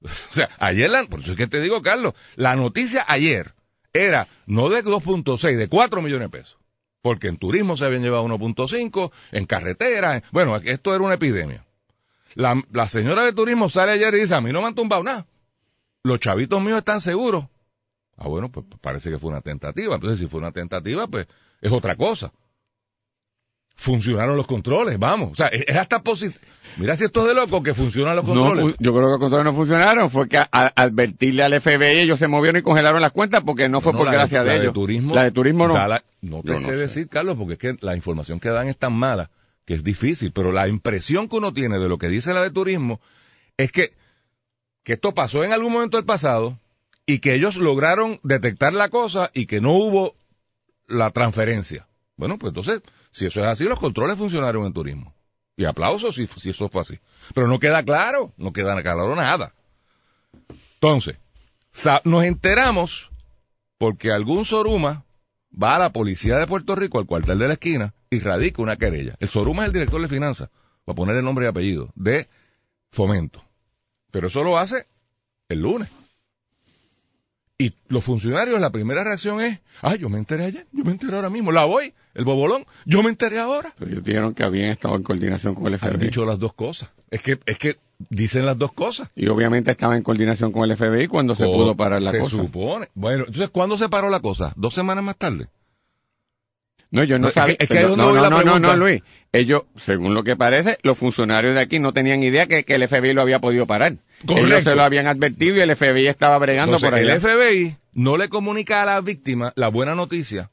O 0.30 0.34
sea, 0.34 0.48
ayer, 0.58 0.90
la, 0.90 1.04
por 1.04 1.20
eso 1.20 1.32
es 1.32 1.36
que 1.36 1.46
te 1.46 1.60
digo, 1.60 1.82
Carlos, 1.82 2.14
la 2.36 2.56
noticia 2.56 3.04
ayer 3.08 3.52
era 3.92 4.28
no 4.46 4.68
de 4.68 4.82
2.6, 4.84 5.56
de 5.56 5.68
4 5.68 6.02
millones 6.02 6.30
de 6.30 6.38
pesos. 6.38 6.58
Porque 7.02 7.28
en 7.28 7.36
turismo 7.38 7.76
se 7.76 7.84
habían 7.84 8.02
llevado 8.02 8.24
1.5, 8.24 9.12
en 9.32 9.46
carretera, 9.46 10.16
en- 10.16 10.22
bueno, 10.32 10.56
esto 10.56 10.94
era 10.94 11.04
una 11.04 11.14
epidemia. 11.14 11.64
La, 12.34 12.60
la 12.72 12.86
señora 12.88 13.24
de 13.24 13.32
turismo 13.32 13.68
sale 13.68 13.92
ayer 13.92 14.14
y 14.14 14.20
dice, 14.20 14.34
a 14.34 14.40
mí 14.40 14.52
no 14.52 14.60
me 14.60 14.68
han 14.68 14.74
tumbado 14.74 15.02
nada. 15.02 15.26
Los 16.02 16.20
chavitos 16.20 16.60
míos 16.62 16.78
están 16.78 17.00
seguros. 17.00 17.46
Ah, 18.16 18.28
bueno, 18.28 18.50
pues 18.50 18.66
parece 18.80 19.10
que 19.10 19.18
fue 19.18 19.30
una 19.30 19.40
tentativa. 19.40 19.94
Entonces, 19.94 20.18
si 20.18 20.26
fue 20.26 20.40
una 20.40 20.52
tentativa, 20.52 21.06
pues 21.06 21.26
es 21.60 21.72
otra 21.72 21.96
cosa. 21.96 22.32
Funcionaron 23.80 24.36
los 24.36 24.46
controles, 24.48 24.98
vamos. 24.98 25.30
O 25.32 25.34
sea, 25.36 25.46
es 25.48 25.76
hasta 25.76 26.02
positivo. 26.02 26.40
Mira 26.78 26.96
si 26.96 27.04
esto 27.04 27.20
es 27.22 27.28
de 27.28 27.34
loco 27.34 27.62
que 27.62 27.74
funcionan 27.74 28.16
los 28.16 28.24
controles. 28.24 28.74
yo 28.80 28.92
creo 28.92 29.04
que 29.06 29.10
los 29.12 29.18
controles 29.20 29.44
no 29.44 29.54
funcionaron. 29.54 30.10
Fue 30.10 30.28
que 30.28 30.36
a- 30.36 30.48
a- 30.50 30.72
advertirle 30.74 31.44
al 31.44 31.54
FBI 31.60 32.00
ellos 32.00 32.18
se 32.18 32.26
movieron 32.26 32.58
y 32.58 32.62
congelaron 32.64 33.00
las 33.00 33.12
cuentas 33.12 33.44
porque 33.46 33.68
no 33.68 33.80
fue 33.80 33.92
No, 33.92 33.98
por 33.98 34.08
de- 34.08 34.14
gracia 34.14 34.42
de, 34.42 34.50
la 34.56 34.62
ellos. 34.62 34.72
turismo, 34.74 35.14
la 35.14 35.22
de 35.24 35.30
turismo 35.30 35.68
no. 35.68 35.74
la- 35.74 36.02
no 36.22 36.42
te 36.42 36.48
Yo 36.48 36.54
no 36.54 36.58
sé 36.58 36.64
sé. 36.66 36.76
decir, 36.76 37.08
Carlos, 37.08 37.36
porque 37.38 37.52
es 37.52 37.58
que 37.60 37.76
la 37.80 37.94
información 37.94 38.40
que 38.40 38.48
dan 38.48 38.66
es 38.66 38.76
tan 38.76 38.94
mala 38.94 39.30
que 39.64 39.74
es 39.74 39.84
difícil. 39.84 40.32
Pero 40.32 40.50
la 40.50 40.66
impresión 40.66 41.28
que 41.28 41.36
uno 41.36 41.52
tiene 41.52 41.78
de 41.78 41.88
lo 41.88 41.98
que 41.98 42.08
dice 42.08 42.34
la 42.34 42.42
de 42.42 42.50
turismo 42.50 43.00
es 43.56 43.70
que, 43.70 43.92
que 44.82 44.94
esto 44.94 45.14
pasó 45.14 45.44
en 45.44 45.52
algún 45.52 45.72
momento 45.72 45.98
del 45.98 46.04
pasado 46.06 46.58
y 47.06 47.20
que 47.20 47.34
ellos 47.34 47.54
lograron 47.56 48.18
detectar 48.24 48.72
la 48.72 48.88
cosa 48.88 49.30
y 49.34 49.46
que 49.46 49.60
no 49.60 49.72
hubo 49.72 50.16
la 50.88 51.10
transferencia. 51.12 51.86
Bueno, 52.16 52.38
pues 52.38 52.50
entonces, 52.50 52.82
si 53.10 53.26
eso 53.26 53.40
es 53.40 53.46
así, 53.46 53.64
los 53.64 53.78
controles 53.78 54.18
funcionaron 54.18 54.66
en 54.66 54.72
turismo. 54.72 55.14
Y 55.56 55.64
aplausos 55.64 56.14
si, 56.14 56.26
si 56.26 56.50
eso 56.50 56.68
fue 56.68 56.82
así. 56.82 56.98
Pero 57.34 57.48
no 57.48 57.58
queda 57.58 57.82
claro, 57.82 58.32
no 58.36 58.52
queda 58.52 58.80
claro 58.82 59.14
nada. 59.16 59.54
Entonces, 60.74 61.16
nos 62.04 62.24
enteramos 62.24 63.10
porque 63.78 64.12
algún 64.12 64.44
Soruma 64.44 65.04
va 65.50 65.76
a 65.76 65.78
la 65.78 65.92
policía 65.92 66.38
de 66.38 66.46
Puerto 66.46 66.74
Rico, 66.74 66.98
al 66.98 67.06
cuartel 67.06 67.38
de 67.38 67.48
la 67.48 67.54
esquina, 67.54 67.94
y 68.10 68.20
radica 68.20 68.62
una 68.62 68.76
querella. 68.76 69.16
El 69.18 69.28
Soruma 69.28 69.62
es 69.62 69.68
el 69.68 69.72
director 69.72 70.00
de 70.00 70.08
finanzas, 70.08 70.50
va 70.88 70.92
a 70.92 70.94
poner 70.94 71.16
el 71.16 71.24
nombre 71.24 71.46
y 71.46 71.48
apellido, 71.48 71.90
de 71.94 72.28
fomento. 72.90 73.42
Pero 74.10 74.28
eso 74.28 74.42
lo 74.42 74.58
hace 74.58 74.86
el 75.48 75.60
lunes. 75.60 75.88
Y 77.60 77.72
los 77.88 78.04
funcionarios, 78.04 78.60
la 78.60 78.70
primera 78.70 79.02
reacción 79.02 79.40
es, 79.40 79.58
ay, 79.82 79.98
yo 79.98 80.08
me 80.08 80.18
enteré 80.18 80.44
ayer, 80.44 80.66
yo 80.70 80.84
me 80.84 80.92
enteré 80.92 81.16
ahora 81.16 81.28
mismo, 81.28 81.50
la 81.50 81.64
voy, 81.64 81.92
el 82.14 82.24
bobolón, 82.24 82.64
yo 82.86 83.02
me 83.02 83.10
enteré 83.10 83.40
ahora. 83.40 83.74
Pero 83.76 83.90
ellos 83.90 84.04
dijeron 84.04 84.32
que 84.32 84.44
habían 84.44 84.68
estado 84.70 84.94
en 84.94 85.02
coordinación 85.02 85.56
con 85.56 85.66
el 85.66 85.74
Han 85.74 85.78
FBI. 85.80 85.98
dicho 85.98 86.24
las 86.24 86.38
dos 86.38 86.52
cosas. 86.52 86.90
Es 87.10 87.20
que, 87.20 87.40
es 87.46 87.58
que 87.58 87.76
dicen 88.10 88.46
las 88.46 88.56
dos 88.58 88.72
cosas. 88.72 89.08
Y 89.16 89.26
obviamente 89.26 89.72
estaba 89.72 89.96
en 89.96 90.04
coordinación 90.04 90.52
con 90.52 90.70
el 90.70 90.76
FBI 90.76 91.08
cuando 91.08 91.34
se 91.34 91.44
pudo 91.46 91.74
parar 91.76 92.00
la 92.00 92.12
se 92.12 92.20
cosa. 92.20 92.36
supone. 92.36 92.88
Bueno, 92.94 93.24
entonces, 93.26 93.50
¿cuándo 93.50 93.76
se 93.76 93.88
paró 93.88 94.08
la 94.08 94.20
cosa? 94.20 94.52
¿Dos 94.54 94.74
semanas 94.74 95.02
más 95.02 95.16
tarde? 95.16 95.48
No, 96.90 97.04
yo 97.04 97.18
no 97.18 97.28
que- 97.28 97.34
sabía. 97.34 97.56
es 97.58 97.68
que 97.68 97.78
ahí 97.78 97.84
es 97.84 97.88
donde 97.90 98.04
no, 98.04 98.12
no, 98.14 98.30
no, 98.30 98.42
no, 98.44 98.58
no, 98.58 98.76
Luis. 98.76 99.02
Ellos, 99.32 99.62
según 99.76 100.14
lo 100.14 100.22
que 100.24 100.36
parece, 100.36 100.78
los 100.82 100.96
funcionarios 100.96 101.54
de 101.54 101.60
aquí 101.60 101.78
no 101.78 101.92
tenían 101.92 102.22
idea 102.22 102.46
que, 102.46 102.64
que 102.64 102.74
el 102.76 102.88
FBI 102.88 103.12
lo 103.12 103.20
había 103.20 103.40
podido 103.40 103.66
parar. 103.66 103.92
Ellos 104.26 104.40
Correcto. 104.40 104.70
se 104.70 104.76
lo 104.76 104.82
habían 104.82 105.06
advertido 105.06 105.56
y 105.56 105.60
el 105.60 105.76
FBI 105.76 106.06
estaba 106.06 106.38
bregando 106.38 106.76
Entonces, 106.76 106.88
por 106.90 106.98
allá. 106.98 107.14
el 107.14 107.20
FBI 107.20 107.76
no 107.92 108.16
le 108.16 108.30
comunica 108.30 108.82
a 108.82 108.86
la 108.86 109.00
víctima 109.02 109.52
la 109.54 109.68
buena 109.68 109.94
noticia 109.94 110.50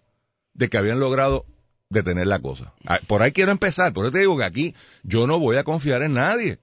de 0.54 0.68
que 0.70 0.78
habían 0.78 1.00
logrado 1.00 1.46
detener 1.90 2.28
la 2.28 2.40
cosa. 2.40 2.74
Ah, 2.86 3.00
Por 3.08 3.24
ahí 3.24 3.32
quiero 3.32 3.52
empezar. 3.54 3.94
Por 3.94 4.04
eso 4.06 4.12
te 4.12 4.20
digo 4.20 4.38
que 4.38 4.44
aquí 4.44 4.76
yo 5.04 5.26
no 5.28 5.40
voy 5.40 5.56
a 5.56 5.64
confiar 5.64 6.02
en 6.02 6.14
nadie. 6.16 6.60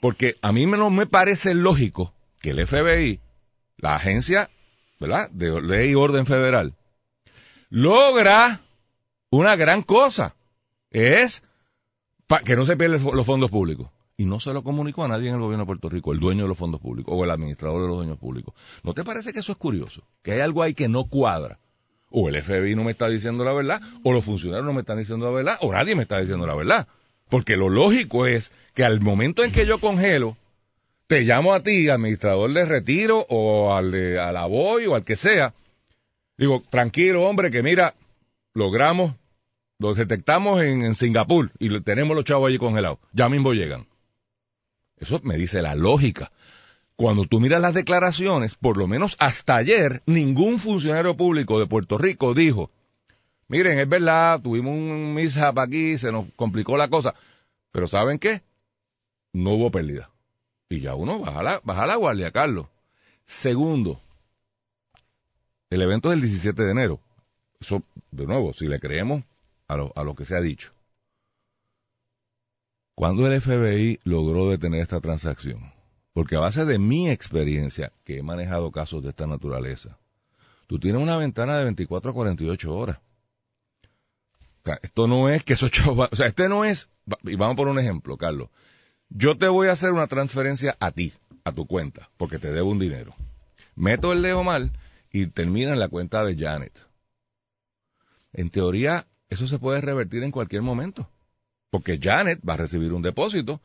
Porque 0.00 0.34
a 0.42 0.50
mí 0.52 0.66
no 0.66 0.90
me 0.90 1.06
parece 1.06 1.54
lógico 1.54 2.12
que 2.42 2.50
el 2.50 2.66
FBI, 2.66 3.20
la 3.78 3.94
agencia, 3.94 4.50
¿verdad? 4.98 5.30
De 5.30 5.62
ley 5.62 5.90
y 5.90 5.94
orden 5.94 6.26
federal, 6.26 6.74
logra 7.70 8.60
una 9.36 9.56
gran 9.56 9.82
cosa. 9.82 10.34
Es 10.90 11.42
que 12.44 12.56
no 12.56 12.64
se 12.64 12.76
pierdan 12.76 13.02
los 13.02 13.26
fondos 13.26 13.50
públicos. 13.50 13.88
Y 14.18 14.24
no 14.24 14.40
se 14.40 14.52
lo 14.52 14.62
comunicó 14.62 15.04
a 15.04 15.08
nadie 15.08 15.28
en 15.28 15.34
el 15.34 15.40
gobierno 15.40 15.64
de 15.64 15.66
Puerto 15.66 15.90
Rico, 15.90 16.12
el 16.12 16.20
dueño 16.20 16.44
de 16.44 16.48
los 16.48 16.56
fondos 16.56 16.80
públicos 16.80 17.12
o 17.14 17.22
el 17.22 17.30
administrador 17.30 17.82
de 17.82 17.88
los 17.88 17.98
dueños 17.98 18.18
públicos. 18.18 18.54
¿No 18.82 18.94
te 18.94 19.04
parece 19.04 19.32
que 19.32 19.40
eso 19.40 19.52
es 19.52 19.58
curioso? 19.58 20.04
Que 20.22 20.32
hay 20.32 20.40
algo 20.40 20.62
ahí 20.62 20.72
que 20.72 20.88
no 20.88 21.04
cuadra. 21.04 21.58
O 22.08 22.28
el 22.30 22.42
FBI 22.42 22.74
no 22.74 22.84
me 22.84 22.92
está 22.92 23.08
diciendo 23.08 23.44
la 23.44 23.52
verdad, 23.52 23.82
o 24.04 24.12
los 24.12 24.24
funcionarios 24.24 24.64
no 24.64 24.72
me 24.72 24.80
están 24.80 24.98
diciendo 24.98 25.26
la 25.26 25.32
verdad, 25.32 25.58
o 25.60 25.72
nadie 25.72 25.94
me 25.94 26.02
está 26.02 26.18
diciendo 26.18 26.46
la 26.46 26.54
verdad. 26.54 26.88
Porque 27.28 27.56
lo 27.56 27.68
lógico 27.68 28.26
es 28.26 28.52
que 28.74 28.84
al 28.84 29.00
momento 29.00 29.44
en 29.44 29.52
que 29.52 29.66
yo 29.66 29.80
congelo, 29.80 30.36
te 31.08 31.22
llamo 31.22 31.52
a 31.52 31.62
ti, 31.62 31.88
administrador 31.90 32.52
de 32.52 32.64
retiro, 32.64 33.26
o 33.28 33.74
al 33.74 33.90
de 33.90 34.18
a 34.18 34.32
la 34.32 34.46
BOY, 34.46 34.86
o 34.86 34.94
al 34.94 35.04
que 35.04 35.16
sea. 35.16 35.52
Digo, 36.38 36.62
tranquilo, 36.70 37.24
hombre, 37.24 37.50
que 37.50 37.62
mira, 37.62 37.94
logramos, 38.54 39.14
lo 39.78 39.94
detectamos 39.94 40.62
en, 40.62 40.94
Singapur 40.94 41.52
y 41.58 41.80
tenemos 41.80 42.16
los 42.16 42.24
chavos 42.24 42.48
allí 42.48 42.58
congelados. 42.58 42.98
Ya 43.12 43.28
mismo 43.28 43.52
llegan. 43.52 43.86
Eso 44.96 45.20
me 45.22 45.36
dice 45.36 45.60
la 45.62 45.74
lógica. 45.74 46.32
Cuando 46.96 47.26
tú 47.26 47.40
miras 47.40 47.60
las 47.60 47.74
declaraciones, 47.74 48.54
por 48.54 48.78
lo 48.78 48.86
menos 48.86 49.16
hasta 49.18 49.56
ayer, 49.56 50.02
ningún 50.06 50.60
funcionario 50.60 51.14
público 51.14 51.60
de 51.60 51.66
Puerto 51.66 51.98
Rico 51.98 52.32
dijo, 52.32 52.70
miren, 53.48 53.78
es 53.78 53.88
verdad, 53.88 54.40
tuvimos 54.40 54.72
un 54.72 55.12
mishap 55.12 55.58
aquí, 55.58 55.98
se 55.98 56.10
nos 56.10 56.24
complicó 56.36 56.78
la 56.78 56.88
cosa, 56.88 57.14
pero 57.70 57.86
¿saben 57.86 58.18
qué? 58.18 58.42
No 59.34 59.50
hubo 59.50 59.70
pérdida. 59.70 60.10
Y 60.70 60.80
ya 60.80 60.94
uno 60.94 61.18
baja 61.18 61.42
la, 61.42 61.60
baja 61.62 61.86
la 61.86 61.96
guardia, 61.96 62.30
Carlos. 62.30 62.66
Segundo, 63.26 64.00
el 65.68 65.82
evento 65.82 66.08
del 66.08 66.22
17 66.22 66.62
de 66.62 66.70
enero. 66.70 67.00
Eso, 67.60 67.82
de 68.10 68.26
nuevo, 68.26 68.54
si 68.54 68.66
le 68.66 68.80
creemos 68.80 69.22
a 69.68 69.76
lo, 69.76 69.92
a 69.96 70.04
lo 70.04 70.14
que 70.14 70.24
se 70.24 70.36
ha 70.36 70.40
dicho. 70.40 70.72
¿Cuándo 72.94 73.30
el 73.30 73.40
FBI 73.40 74.00
logró 74.04 74.48
detener 74.48 74.80
esta 74.80 75.00
transacción? 75.00 75.72
Porque 76.14 76.36
a 76.36 76.40
base 76.40 76.64
de 76.64 76.78
mi 76.78 77.10
experiencia, 77.10 77.92
que 78.04 78.18
he 78.18 78.22
manejado 78.22 78.72
casos 78.72 79.02
de 79.02 79.10
esta 79.10 79.26
naturaleza, 79.26 79.98
tú 80.66 80.78
tienes 80.78 81.02
una 81.02 81.18
ventana 81.18 81.58
de 81.58 81.64
24 81.64 82.10
a 82.10 82.14
48 82.14 82.74
horas. 82.74 82.98
Esto 84.82 85.06
no 85.06 85.28
es 85.28 85.44
que 85.44 85.52
esos 85.52 85.70
chavos, 85.70 86.08
o 86.10 86.16
sea, 86.16 86.26
este 86.26 86.48
no 86.48 86.64
es, 86.64 86.88
y 87.24 87.36
vamos 87.36 87.56
por 87.56 87.68
un 87.68 87.78
ejemplo, 87.78 88.16
Carlos. 88.16 88.48
Yo 89.10 89.36
te 89.36 89.46
voy 89.46 89.68
a 89.68 89.72
hacer 89.72 89.92
una 89.92 90.06
transferencia 90.06 90.76
a 90.80 90.90
ti, 90.90 91.12
a 91.44 91.52
tu 91.52 91.66
cuenta, 91.66 92.08
porque 92.16 92.38
te 92.38 92.50
debo 92.50 92.70
un 92.70 92.78
dinero. 92.78 93.14
Meto 93.74 94.12
el 94.12 94.22
dedo 94.22 94.42
mal 94.42 94.72
y 95.12 95.26
termina 95.26 95.72
en 95.72 95.78
la 95.78 95.88
cuenta 95.88 96.24
de 96.24 96.36
Janet. 96.36 96.72
En 98.32 98.50
teoría, 98.50 99.06
eso 99.30 99.46
se 99.48 99.58
puede 99.58 99.80
revertir 99.80 100.22
en 100.22 100.30
cualquier 100.30 100.62
momento. 100.62 101.08
Porque 101.70 101.98
Janet 102.00 102.40
va 102.48 102.54
a 102.54 102.58
recibir 102.58 102.92
un 102.92 103.02
depósito, 103.02 103.60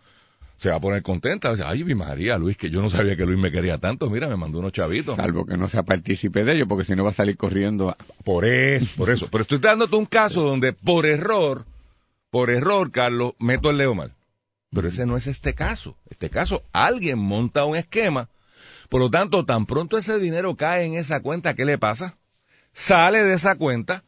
se 0.57 0.69
va 0.69 0.75
a 0.77 0.79
poner 0.79 1.01
contenta, 1.03 1.47
va 1.49 1.53
a 1.53 1.57
decir, 1.57 1.69
ay, 1.69 1.83
mi 1.83 1.95
María, 1.95 2.37
Luis, 2.37 2.57
que 2.57 2.69
yo 2.69 2.81
no 2.81 2.89
sabía 2.89 3.15
que 3.15 3.25
Luis 3.25 3.39
me 3.39 3.51
quería 3.51 3.77
tanto, 3.77 4.09
mira, 4.09 4.27
me 4.27 4.35
mandó 4.37 4.59
unos 4.59 4.71
chavitos. 4.73 5.15
Salvo 5.15 5.45
que 5.45 5.57
no 5.57 5.67
sea 5.69 5.83
partícipe 5.83 6.43
de 6.43 6.53
ello, 6.53 6.67
porque 6.67 6.83
si 6.83 6.95
no 6.95 7.03
va 7.03 7.11
a 7.11 7.13
salir 7.13 7.37
corriendo. 7.37 7.89
a- 7.89 7.97
Por 8.23 8.45
eso, 8.45 8.87
por 8.97 9.09
eso. 9.09 9.27
Pero 9.31 9.43
estoy 9.43 9.59
dándote 9.59 9.95
un 9.95 10.05
caso 10.05 10.41
donde 10.41 10.73
por 10.73 11.05
error, 11.05 11.65
por 12.29 12.49
error, 12.49 12.91
Carlos, 12.91 13.33
meto 13.39 13.69
el 13.69 13.77
dedo 13.77 13.95
mal. 13.95 14.13
Pero 14.73 14.87
ese 14.87 15.05
no 15.05 15.17
es 15.17 15.27
este 15.27 15.53
caso. 15.53 15.97
Este 16.09 16.29
caso, 16.29 16.63
alguien 16.73 17.19
monta 17.19 17.65
un 17.65 17.75
esquema. 17.75 18.29
Por 18.89 19.01
lo 19.01 19.09
tanto, 19.09 19.45
tan 19.45 19.65
pronto 19.65 19.97
ese 19.97 20.17
dinero 20.19 20.55
cae 20.55 20.85
en 20.85 20.93
esa 20.95 21.21
cuenta, 21.21 21.53
¿qué 21.55 21.65
le 21.65 21.77
pasa? 21.77 22.15
Sale 22.73 23.23
de 23.23 23.33
esa 23.33 23.55
cuenta, 23.55 24.03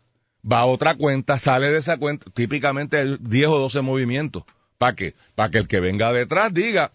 va 0.49 0.59
a 0.59 0.65
otra 0.65 0.95
cuenta, 0.95 1.39
sale 1.39 1.71
de 1.71 1.77
esa 1.77 1.97
cuenta, 1.97 2.29
típicamente 2.31 3.17
10 3.19 3.47
o 3.47 3.59
12 3.59 3.81
movimientos. 3.81 4.43
¿Para 4.77 4.95
qué? 4.95 5.15
Para 5.35 5.49
que 5.49 5.59
el 5.59 5.67
que 5.67 5.79
venga 5.79 6.11
detrás 6.11 6.53
diga, 6.53 6.91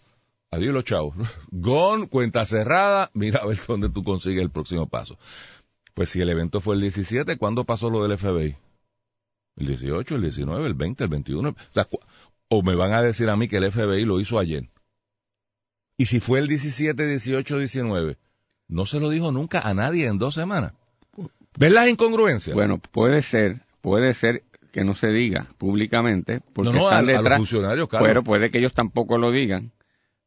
adiós 0.50 0.74
los 0.74 0.84
chavos, 0.84 1.14
gone, 1.50 2.08
cuenta 2.08 2.44
cerrada, 2.46 3.10
mira 3.14 3.40
a 3.40 3.46
ver 3.46 3.58
dónde 3.66 3.88
tú 3.88 4.04
consigues 4.04 4.42
el 4.42 4.50
próximo 4.50 4.88
paso. 4.88 5.18
Pues 5.94 6.10
si 6.10 6.20
el 6.20 6.28
evento 6.28 6.60
fue 6.60 6.76
el 6.76 6.82
17, 6.82 7.38
¿cuándo 7.38 7.64
pasó 7.64 7.90
lo 7.90 8.06
del 8.06 8.16
FBI? 8.18 8.56
El 9.56 9.66
18, 9.66 10.14
el 10.14 10.22
19, 10.22 10.66
el 10.66 10.74
20, 10.74 11.04
el 11.04 11.10
21. 11.10 11.56
O, 11.90 12.00
o 12.48 12.62
me 12.62 12.76
van 12.76 12.92
a 12.92 13.02
decir 13.02 13.28
a 13.28 13.36
mí 13.36 13.48
que 13.48 13.56
el 13.56 13.72
FBI 13.72 14.04
lo 14.04 14.20
hizo 14.20 14.38
ayer. 14.38 14.68
Y 15.96 16.06
si 16.06 16.20
fue 16.20 16.38
el 16.38 16.46
17, 16.46 17.04
18, 17.04 17.58
19, 17.58 18.16
no 18.68 18.86
se 18.86 19.00
lo 19.00 19.10
dijo 19.10 19.32
nunca 19.32 19.60
a 19.60 19.74
nadie 19.74 20.06
en 20.06 20.18
dos 20.18 20.34
semanas. 20.34 20.74
¿Ves 21.56 21.72
las 21.72 21.88
incongruencias? 21.88 22.54
Bueno, 22.54 22.78
puede 22.78 23.22
ser, 23.22 23.60
puede 23.80 24.14
ser 24.14 24.42
que 24.72 24.84
no 24.84 24.94
se 24.94 25.10
diga 25.12 25.46
públicamente, 25.58 26.40
porque 26.52 26.72
no, 26.72 26.78
no, 26.80 26.88
a, 26.88 26.92
están 27.00 27.08
a 27.08 27.12
los 27.12 27.22
detrás, 27.22 27.38
funcionarios, 27.38 27.88
Carlos. 27.88 28.08
pero 28.08 28.22
puede 28.22 28.50
que 28.50 28.58
ellos 28.58 28.74
tampoco 28.74 29.18
lo 29.18 29.30
digan 29.32 29.72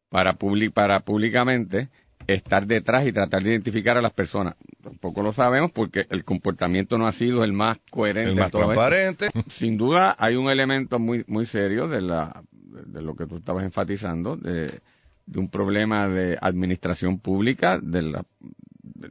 para, 0.09 0.37
publi- 0.37 0.71
para 0.73 1.01
públicamente 1.01 1.89
estar 2.27 2.65
detrás 2.67 3.05
y 3.07 3.11
tratar 3.13 3.43
de 3.43 3.49
identificar 3.51 3.97
a 3.97 4.01
las 4.01 4.13
personas. 4.13 4.55
Tampoco 4.83 5.21
lo 5.21 5.31
sabemos 5.33 5.71
porque 5.71 6.05
el 6.09 6.23
comportamiento 6.23 6.97
no 6.97 7.07
ha 7.07 7.11
sido 7.11 7.43
el 7.43 7.53
más 7.53 7.79
coherente. 7.89 8.31
el 8.31 8.35
más 8.37 8.47
esto. 8.47 8.59
transparente. 8.59 9.29
Sin 9.51 9.77
duda 9.77 10.15
hay 10.19 10.35
un 10.35 10.49
elemento 10.49 10.99
muy 10.99 11.23
muy 11.27 11.45
serio 11.45 11.87
de 11.87 12.01
la 12.01 12.43
de 12.51 13.01
lo 13.01 13.15
que 13.15 13.25
tú 13.27 13.37
estabas 13.37 13.63
enfatizando, 13.63 14.37
de, 14.37 14.79
de 15.25 15.39
un 15.39 15.49
problema 15.49 16.07
de 16.07 16.37
administración 16.41 17.19
pública 17.19 17.79
de 17.81 18.01
la, 18.01 18.23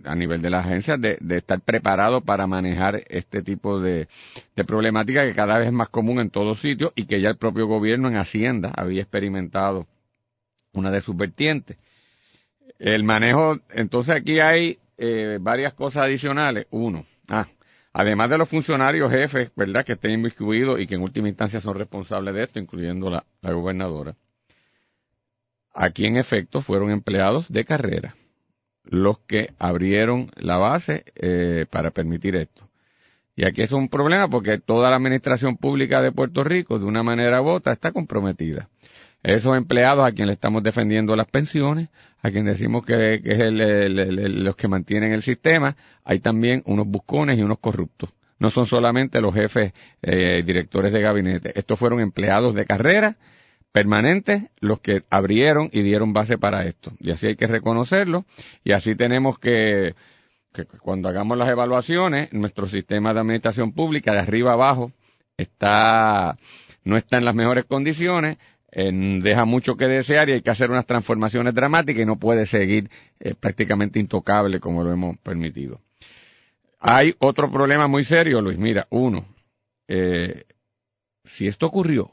a 0.04 0.14
nivel 0.14 0.42
de 0.42 0.50
la 0.50 0.60
agencia, 0.60 0.96
de, 0.96 1.18
de, 1.20 1.38
estar 1.38 1.60
preparado 1.60 2.20
para 2.20 2.46
manejar 2.46 3.04
este 3.08 3.42
tipo 3.42 3.80
de, 3.80 4.08
problemática 4.66 5.24
que 5.24 5.34
cada 5.34 5.58
vez 5.58 5.68
es 5.68 5.72
más 5.72 5.88
común 5.88 6.20
en 6.20 6.30
todos 6.30 6.60
sitios 6.60 6.92
y 6.94 7.04
que 7.04 7.20
ya 7.20 7.30
el 7.30 7.36
propio 7.36 7.66
gobierno 7.66 8.08
en 8.08 8.16
Hacienda 8.16 8.72
había 8.76 9.02
experimentado 9.02 9.86
una 10.72 10.90
de 10.90 11.00
sus 11.00 11.16
vertientes. 11.16 11.76
El 12.78 13.04
manejo, 13.04 13.58
entonces 13.70 14.14
aquí 14.14 14.40
hay 14.40 14.78
eh, 14.96 15.38
varias 15.40 15.74
cosas 15.74 16.04
adicionales. 16.04 16.66
Uno, 16.70 17.04
ah, 17.28 17.46
además 17.92 18.30
de 18.30 18.38
los 18.38 18.48
funcionarios 18.48 19.10
jefes, 19.10 19.50
¿verdad?, 19.56 19.84
que 19.84 19.92
estén 19.92 20.12
inmiscuidos 20.12 20.80
y 20.80 20.86
que 20.86 20.94
en 20.94 21.02
última 21.02 21.28
instancia 21.28 21.60
son 21.60 21.76
responsables 21.76 22.34
de 22.34 22.42
esto, 22.44 22.58
incluyendo 22.58 23.10
la 23.10 23.52
gobernadora. 23.52 24.14
Aquí 25.72 26.06
en 26.06 26.16
efecto 26.16 26.60
fueron 26.62 26.90
empleados 26.90 27.48
de 27.48 27.64
carrera 27.64 28.14
los 28.84 29.18
que 29.18 29.52
abrieron 29.58 30.30
la 30.36 30.58
base 30.58 31.04
eh, 31.16 31.66
para 31.70 31.90
permitir 31.90 32.36
esto. 32.36 32.68
Y 33.36 33.44
aquí 33.46 33.62
es 33.62 33.72
un 33.72 33.88
problema 33.88 34.28
porque 34.28 34.58
toda 34.58 34.90
la 34.90 34.96
administración 34.96 35.56
pública 35.56 36.02
de 36.02 36.12
Puerto 36.12 36.44
Rico, 36.44 36.78
de 36.78 36.84
una 36.84 37.02
manera 37.02 37.40
u 37.40 37.48
otra, 37.48 37.72
está 37.72 37.92
comprometida. 37.92 38.68
Esos 39.22 39.56
empleados 39.56 40.06
a 40.06 40.12
quien 40.12 40.26
le 40.26 40.32
estamos 40.32 40.62
defendiendo 40.62 41.14
las 41.14 41.26
pensiones, 41.26 41.88
a 42.22 42.30
quien 42.30 42.44
decimos 42.44 42.84
que, 42.84 43.14
es 43.14 43.38
el, 43.40 44.44
los 44.44 44.56
que 44.56 44.68
mantienen 44.68 45.12
el 45.12 45.22
sistema, 45.22 45.76
hay 46.04 46.20
también 46.20 46.62
unos 46.66 46.86
buscones 46.86 47.38
y 47.38 47.42
unos 47.42 47.58
corruptos. 47.58 48.10
No 48.38 48.48
son 48.50 48.66
solamente 48.66 49.20
los 49.20 49.34
jefes 49.34 49.72
eh, 50.02 50.42
directores 50.44 50.92
de 50.92 51.00
gabinete. 51.00 51.58
Estos 51.58 51.78
fueron 51.78 52.00
empleados 52.00 52.54
de 52.54 52.64
carrera 52.64 53.16
permanentes 53.72 54.44
los 54.60 54.80
que 54.80 55.04
abrieron 55.10 55.68
y 55.72 55.82
dieron 55.82 56.12
base 56.12 56.38
para 56.38 56.64
esto. 56.64 56.92
Y 56.98 57.10
así 57.10 57.28
hay 57.28 57.36
que 57.36 57.46
reconocerlo. 57.46 58.24
Y 58.64 58.72
así 58.72 58.94
tenemos 58.94 59.38
que, 59.38 59.94
que 60.52 60.64
cuando 60.64 61.08
hagamos 61.08 61.38
las 61.38 61.48
evaluaciones, 61.48 62.32
nuestro 62.32 62.66
sistema 62.66 63.14
de 63.14 63.20
administración 63.20 63.72
pública 63.72 64.12
de 64.12 64.20
arriba 64.20 64.52
abajo 64.52 64.92
está, 65.36 66.36
no 66.84 66.96
está 66.96 67.18
en 67.18 67.24
las 67.24 67.34
mejores 67.34 67.64
condiciones, 67.64 68.38
deja 68.72 69.44
mucho 69.44 69.76
que 69.76 69.86
desear 69.86 70.28
y 70.28 70.32
hay 70.34 70.42
que 70.42 70.50
hacer 70.50 70.70
unas 70.70 70.86
transformaciones 70.86 71.54
dramáticas 71.54 72.02
y 72.02 72.06
no 72.06 72.16
puede 72.18 72.46
seguir 72.46 72.88
eh, 73.18 73.34
prácticamente 73.34 73.98
intocable 73.98 74.60
como 74.60 74.84
lo 74.84 74.92
hemos 74.92 75.18
permitido. 75.18 75.80
Hay 76.78 77.14
otro 77.18 77.50
problema 77.50 77.88
muy 77.88 78.04
serio, 78.04 78.40
Luis. 78.40 78.58
Mira, 78.58 78.86
uno, 78.90 79.26
eh, 79.88 80.44
si 81.24 81.46
esto 81.46 81.66
ocurrió 81.66 82.12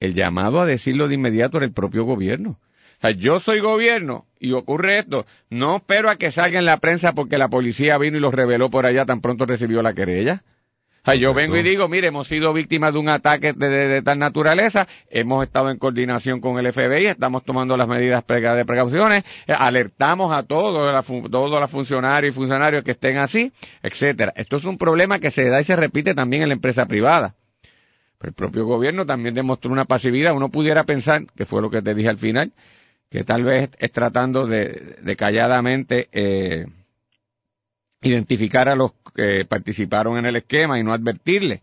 el 0.00 0.14
llamado 0.14 0.60
a 0.60 0.66
decirlo 0.66 1.08
de 1.08 1.14
inmediato 1.14 1.58
era 1.58 1.66
el 1.66 1.72
propio 1.72 2.04
gobierno. 2.04 2.58
O 2.98 3.00
sea, 3.00 3.10
yo 3.10 3.38
soy 3.38 3.60
gobierno 3.60 4.26
y 4.40 4.52
ocurre 4.52 4.98
esto. 4.98 5.24
No 5.50 5.76
espero 5.76 6.10
a 6.10 6.16
que 6.16 6.32
salga 6.32 6.58
en 6.58 6.64
la 6.64 6.78
prensa 6.78 7.12
porque 7.12 7.38
la 7.38 7.48
policía 7.48 7.98
vino 7.98 8.16
y 8.16 8.20
lo 8.20 8.30
reveló 8.30 8.70
por 8.70 8.86
allá 8.86 9.04
tan 9.04 9.20
pronto 9.20 9.46
recibió 9.46 9.82
la 9.82 9.94
querella. 9.94 10.42
O 11.02 11.10
sea, 11.10 11.14
yo 11.14 11.32
vengo 11.32 11.56
y 11.56 11.62
digo, 11.62 11.88
mire, 11.88 12.08
hemos 12.08 12.26
sido 12.26 12.52
víctimas 12.52 12.92
de 12.92 12.98
un 12.98 13.08
ataque 13.08 13.52
de, 13.52 14.02
tal 14.02 14.18
naturaleza, 14.18 14.88
hemos 15.08 15.44
estado 15.44 15.70
en 15.70 15.78
coordinación 15.78 16.40
con 16.40 16.58
el 16.58 16.72
FBI, 16.72 17.06
estamos 17.06 17.44
tomando 17.44 17.76
las 17.76 17.86
medidas 17.86 18.24
de 18.26 18.64
precauciones, 18.64 19.22
eh, 19.46 19.54
alertamos 19.56 20.36
a 20.36 20.42
todos, 20.42 21.06
todos 21.30 21.60
los 21.60 21.70
funcionarios 21.70 22.34
y 22.34 22.36
funcionarios 22.36 22.82
que 22.82 22.90
estén 22.90 23.16
así, 23.16 23.52
etcétera. 23.82 24.32
Esto 24.36 24.56
es 24.56 24.64
un 24.64 24.76
problema 24.76 25.20
que 25.20 25.30
se 25.30 25.48
da 25.48 25.60
y 25.60 25.64
se 25.64 25.76
repite 25.76 26.14
también 26.14 26.42
en 26.42 26.48
la 26.48 26.54
empresa 26.54 26.86
privada 26.86 27.36
el 28.20 28.32
propio 28.32 28.64
gobierno 28.66 29.06
también 29.06 29.34
demostró 29.34 29.70
una 29.70 29.84
pasividad. 29.84 30.34
Uno 30.34 30.48
pudiera 30.48 30.84
pensar, 30.84 31.26
que 31.36 31.46
fue 31.46 31.62
lo 31.62 31.70
que 31.70 31.82
te 31.82 31.94
dije 31.94 32.08
al 32.08 32.18
final, 32.18 32.52
que 33.10 33.24
tal 33.24 33.44
vez 33.44 33.70
es 33.78 33.92
tratando 33.92 34.46
de, 34.46 35.14
calladamente 35.16 36.08
eh, 36.12 36.66
identificar 38.02 38.68
a 38.68 38.76
los 38.76 38.92
que 39.14 39.44
participaron 39.44 40.18
en 40.18 40.26
el 40.26 40.36
esquema 40.36 40.78
y 40.78 40.82
no 40.82 40.92
advertirles. 40.92 41.62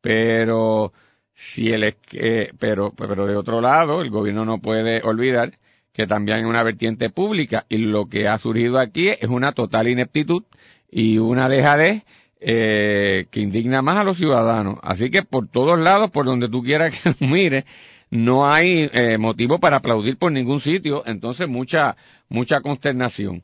Pero 0.00 0.92
si 1.34 1.72
el 1.72 1.96
eh, 2.12 2.52
pero 2.58 2.92
pero 2.92 3.26
de 3.26 3.36
otro 3.36 3.60
lado, 3.60 4.02
el 4.02 4.10
gobierno 4.10 4.44
no 4.44 4.58
puede 4.58 5.02
olvidar 5.02 5.58
que 5.92 6.06
también 6.06 6.38
hay 6.38 6.44
una 6.44 6.62
vertiente 6.62 7.10
pública 7.10 7.66
y 7.68 7.78
lo 7.78 8.06
que 8.06 8.28
ha 8.28 8.38
surgido 8.38 8.78
aquí 8.78 9.10
es 9.10 9.28
una 9.28 9.52
total 9.52 9.88
ineptitud 9.88 10.44
y 10.90 11.18
una 11.18 11.48
dejadez 11.48 12.04
eh, 12.44 13.26
que 13.30 13.40
indigna 13.40 13.82
más 13.82 13.98
a 13.98 14.04
los 14.04 14.16
ciudadanos. 14.16 14.78
Así 14.82 15.10
que 15.10 15.22
por 15.22 15.48
todos 15.48 15.78
lados, 15.78 16.10
por 16.10 16.26
donde 16.26 16.48
tú 16.48 16.62
quieras 16.62 16.98
que 16.98 17.14
mire, 17.26 17.64
no 18.10 18.46
hay 18.46 18.90
eh, 18.92 19.16
motivo 19.16 19.58
para 19.58 19.76
aplaudir 19.76 20.18
por 20.18 20.32
ningún 20.32 20.60
sitio, 20.60 21.02
entonces 21.06 21.48
mucha, 21.48 21.96
mucha 22.28 22.60
consternación. 22.60 23.42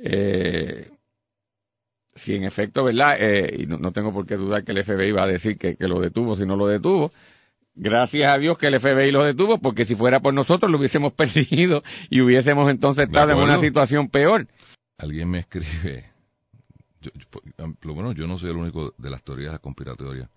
Eh, 0.00 0.90
si 2.14 2.34
en 2.34 2.44
efecto, 2.44 2.84
¿verdad? 2.84 3.16
Eh, 3.20 3.62
y 3.62 3.66
no, 3.66 3.78
no, 3.78 3.92
tengo 3.92 4.12
por 4.12 4.26
qué 4.26 4.36
dudar 4.36 4.64
que 4.64 4.72
el 4.72 4.84
FBI 4.84 5.12
va 5.12 5.22
a 5.22 5.28
decir 5.28 5.56
que, 5.56 5.76
que, 5.76 5.86
lo 5.86 6.00
detuvo 6.00 6.36
si 6.36 6.44
no 6.46 6.56
lo 6.56 6.66
detuvo. 6.66 7.12
Gracias 7.76 8.32
a 8.32 8.38
Dios 8.38 8.58
que 8.58 8.66
el 8.66 8.80
FBI 8.80 9.12
lo 9.12 9.22
detuvo, 9.22 9.58
porque 9.58 9.86
si 9.86 9.94
fuera 9.94 10.18
por 10.18 10.34
nosotros 10.34 10.70
lo 10.70 10.78
hubiésemos 10.78 11.12
perdido 11.14 11.84
y 12.10 12.20
hubiésemos 12.20 12.68
entonces 12.70 13.06
estado 13.06 13.32
en 13.32 13.38
una 13.38 13.60
situación 13.60 14.08
peor. 14.08 14.48
Alguien 14.98 15.30
me 15.30 15.38
escribe, 15.38 16.10
yo, 17.00 17.10
lo 17.82 17.94
bueno, 17.94 18.12
yo 18.12 18.26
no 18.26 18.38
soy 18.38 18.50
el 18.50 18.56
único 18.56 18.94
de 18.98 19.10
las 19.10 19.22
teorías 19.22 19.58
conspiratorias. 19.60 20.28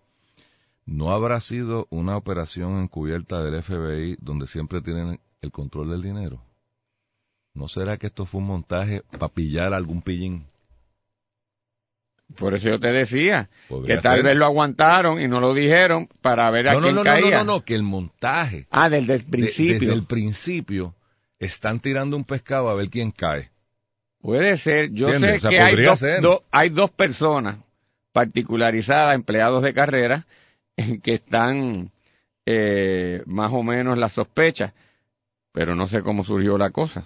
¿No 0.85 1.11
habrá 1.11 1.39
sido 1.41 1.87
una 1.89 2.17
operación 2.17 2.81
encubierta 2.81 3.43
del 3.43 3.61
FBI 3.61 4.17
donde 4.19 4.47
siempre 4.47 4.81
tienen 4.81 5.19
el 5.41 5.51
control 5.51 5.89
del 5.89 6.01
dinero? 6.01 6.43
¿No 7.53 7.67
será 7.67 7.97
que 7.97 8.07
esto 8.07 8.25
fue 8.25 8.41
un 8.41 8.47
montaje 8.47 9.03
para 9.11 9.29
pillar 9.29 9.73
a 9.73 9.77
algún 9.77 10.01
pillín? 10.01 10.45
Por 12.35 12.53
eso 12.53 12.69
yo 12.69 12.79
te 12.79 12.91
decía 12.91 13.49
que 13.85 13.97
tal 13.97 14.23
vez 14.23 14.35
lo 14.35 14.45
aguantaron 14.45 15.21
y 15.21 15.27
no 15.27 15.39
lo 15.39 15.53
dijeron 15.53 16.07
para 16.21 16.49
ver 16.49 16.69
a 16.69 16.79
quién 16.79 16.95
no, 16.95 17.03
caía. 17.03 17.39
No, 17.39 17.43
no, 17.43 17.53
no, 17.55 17.65
que 17.65 17.75
el 17.75 17.83
montaje. 17.83 18.67
Ah, 18.71 18.89
desde 18.89 19.15
el 19.15 19.25
principio. 19.25 19.79
desde 19.79 19.93
el 19.93 20.05
principio 20.05 20.95
están 21.39 21.79
tirando 21.79 22.15
un 22.15 22.23
pescado 22.23 22.69
a 22.69 22.75
ver 22.75 22.89
quién 22.89 23.11
cae. 23.11 23.50
Puede 24.21 24.57
ser. 24.57 24.91
Yo 24.91 25.11
sé 25.19 25.39
que 25.39 25.59
hay 25.59 25.75
dos, 25.81 26.03
hay 26.51 26.69
dos 26.69 26.91
personas 26.91 27.57
particularizadas, 28.11 29.15
empleados 29.15 29.63
de 29.63 29.73
carrera, 29.73 30.27
que 31.03 31.15
están 31.15 31.91
eh, 32.45 33.23
más 33.25 33.51
o 33.51 33.63
menos 33.63 33.97
las 33.97 34.13
sospechas, 34.13 34.73
pero 35.51 35.75
no 35.75 35.87
sé 35.87 36.01
cómo 36.01 36.23
surgió 36.23 36.57
la 36.57 36.69
cosa. 36.69 37.05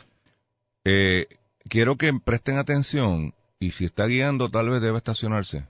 Eh, 0.83 1.27
quiero 1.69 1.95
que 1.95 2.13
presten 2.13 2.57
atención 2.57 3.33
y 3.59 3.71
si 3.71 3.85
está 3.85 4.05
guiando 4.07 4.49
tal 4.49 4.69
vez 4.69 4.81
debe 4.81 4.97
estacionarse. 4.97 5.63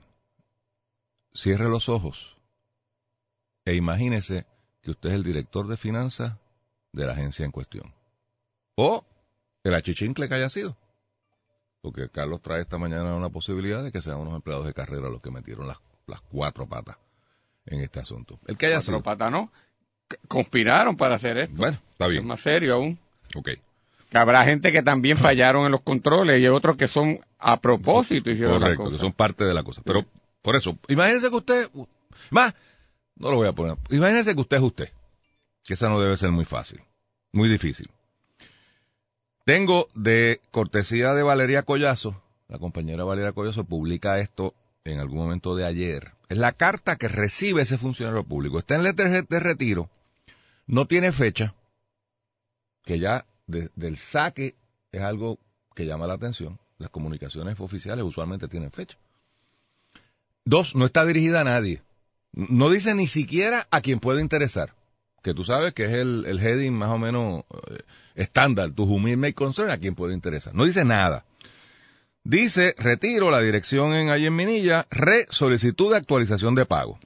Cierre 1.32 1.68
los 1.68 1.88
ojos 1.88 2.36
e 3.64 3.74
imagínese 3.74 4.46
que 4.80 4.92
usted 4.92 5.10
es 5.10 5.16
el 5.16 5.22
director 5.22 5.66
de 5.66 5.76
finanzas 5.76 6.38
de 6.92 7.04
la 7.04 7.12
agencia 7.12 7.44
en 7.44 7.50
cuestión. 7.50 7.92
O 8.74 9.04
el 9.64 9.74
achichincle 9.74 10.28
que 10.28 10.34
haya 10.34 10.48
sido 10.48 10.76
porque 11.86 12.08
Carlos 12.08 12.42
trae 12.42 12.62
esta 12.62 12.78
mañana 12.78 13.14
una 13.14 13.28
posibilidad 13.28 13.84
de 13.84 13.92
que 13.92 14.02
sean 14.02 14.18
unos 14.18 14.34
empleados 14.34 14.66
de 14.66 14.74
carrera 14.74 15.08
los 15.08 15.22
que 15.22 15.30
metieron 15.30 15.68
las, 15.68 15.76
las 16.08 16.20
cuatro 16.20 16.66
patas 16.66 16.96
en 17.64 17.80
este 17.80 18.00
asunto. 18.00 18.40
El 18.48 18.56
que 18.56 18.66
haya 18.66 18.78
cuatro 18.78 19.04
patas 19.04 19.30
no, 19.30 19.52
conspiraron 20.26 20.96
para 20.96 21.14
hacer 21.14 21.38
esto. 21.38 21.54
Bueno, 21.54 21.78
está 21.92 22.08
bien. 22.08 22.22
Es 22.22 22.26
más 22.26 22.40
serio 22.40 22.74
aún. 22.74 22.98
Ok. 23.36 23.50
Que 24.10 24.18
habrá 24.18 24.42
gente 24.42 24.72
que 24.72 24.82
también 24.82 25.16
fallaron 25.30 25.64
en 25.64 25.70
los 25.70 25.82
controles 25.82 26.40
y 26.40 26.48
otros 26.48 26.76
que 26.76 26.88
son 26.88 27.20
a 27.38 27.60
propósito 27.60 28.32
hicieron 28.32 28.58
Correcto, 28.58 28.82
la 28.82 28.84
cosa. 28.86 28.96
que 28.96 29.00
son 29.02 29.12
parte 29.12 29.44
de 29.44 29.54
la 29.54 29.62
cosa. 29.62 29.80
Pero 29.84 30.04
por 30.42 30.56
eso, 30.56 30.76
imagínese 30.88 31.30
que 31.30 31.36
usted, 31.36 31.70
más, 32.30 32.52
no 33.14 33.30
lo 33.30 33.36
voy 33.36 33.46
a 33.46 33.52
poner, 33.52 33.76
imagínese 33.90 34.34
que 34.34 34.40
usted 34.40 34.56
es 34.56 34.62
usted, 34.64 34.88
que 35.62 35.74
esa 35.74 35.88
no 35.88 36.00
debe 36.00 36.16
ser 36.16 36.32
muy 36.32 36.46
fácil, 36.46 36.80
muy 37.30 37.48
difícil. 37.48 37.88
Tengo 39.46 39.86
de 39.94 40.40
cortesía 40.50 41.14
de 41.14 41.22
Valeria 41.22 41.62
Collazo, 41.62 42.20
la 42.48 42.58
compañera 42.58 43.04
Valeria 43.04 43.30
Collazo 43.30 43.62
publica 43.62 44.18
esto 44.18 44.54
en 44.82 44.98
algún 44.98 45.18
momento 45.18 45.54
de 45.54 45.64
ayer. 45.64 46.14
Es 46.28 46.36
la 46.36 46.50
carta 46.50 46.96
que 46.96 47.06
recibe 47.06 47.62
ese 47.62 47.78
funcionario 47.78 48.24
público. 48.24 48.58
Está 48.58 48.74
en 48.74 48.82
letra 48.82 49.08
de 49.08 49.40
retiro, 49.40 49.88
no 50.66 50.86
tiene 50.86 51.12
fecha, 51.12 51.54
que 52.82 52.98
ya 52.98 53.24
del 53.46 53.96
saque 53.98 54.56
es 54.90 55.02
algo 55.02 55.38
que 55.76 55.86
llama 55.86 56.08
la 56.08 56.14
atención. 56.14 56.58
Las 56.78 56.90
comunicaciones 56.90 57.54
oficiales 57.60 58.04
usualmente 58.04 58.48
tienen 58.48 58.72
fecha. 58.72 58.98
Dos, 60.44 60.74
no 60.74 60.86
está 60.86 61.04
dirigida 61.04 61.42
a 61.42 61.44
nadie. 61.44 61.82
No 62.32 62.68
dice 62.68 62.96
ni 62.96 63.06
siquiera 63.06 63.68
a 63.70 63.80
quien 63.80 64.00
puede 64.00 64.20
interesar 64.22 64.74
que 65.26 65.34
tú 65.34 65.42
sabes 65.42 65.74
que 65.74 65.86
es 65.86 65.90
el, 65.90 66.24
el 66.24 66.38
heading 66.38 66.72
más 66.72 66.90
o 66.90 66.98
menos 66.98 67.42
eh, 67.68 67.82
estándar, 68.14 68.70
tu 68.70 68.84
humilde 68.84 69.34
concern, 69.34 69.70
a 69.70 69.78
quien 69.78 69.96
puede 69.96 70.14
interesar. 70.14 70.54
No 70.54 70.64
dice 70.64 70.84
nada. 70.84 71.24
Dice, 72.22 72.76
retiro 72.78 73.32
la 73.32 73.40
dirección 73.40 73.92
en 73.92 74.10
allí 74.10 74.26
en 74.26 74.36
Minilla, 74.36 74.86
re 74.88 75.26
solicitud 75.30 75.90
de 75.90 75.96
actualización 75.96 76.54
de 76.54 76.64
pago. 76.64 77.00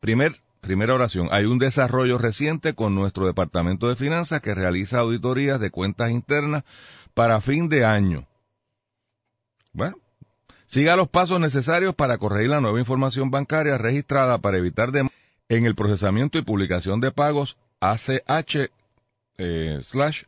Primer, 0.00 0.36
primera 0.60 0.92
oración. 0.92 1.28
Hay 1.30 1.46
un 1.46 1.58
desarrollo 1.58 2.18
reciente 2.18 2.74
con 2.74 2.94
nuestro 2.94 3.24
Departamento 3.24 3.88
de 3.88 3.96
Finanzas 3.96 4.42
que 4.42 4.54
realiza 4.54 4.98
auditorías 4.98 5.58
de 5.58 5.70
cuentas 5.70 6.10
internas 6.10 6.62
para 7.14 7.40
fin 7.40 7.70
de 7.70 7.86
año. 7.86 8.26
Bueno, 9.72 9.96
siga 10.66 10.94
los 10.94 11.08
pasos 11.08 11.40
necesarios 11.40 11.94
para 11.94 12.18
corregir 12.18 12.50
la 12.50 12.60
nueva 12.60 12.80
información 12.80 13.30
bancaria 13.30 13.78
registrada 13.78 14.36
para 14.36 14.58
evitar 14.58 14.92
de 14.92 15.08
en 15.48 15.66
el 15.66 15.74
procesamiento 15.74 16.38
y 16.38 16.42
publicación 16.42 17.00
de 17.00 17.10
pagos 17.10 17.56
ACH 17.80 18.70
eh, 19.38 19.80
slash 19.82 20.24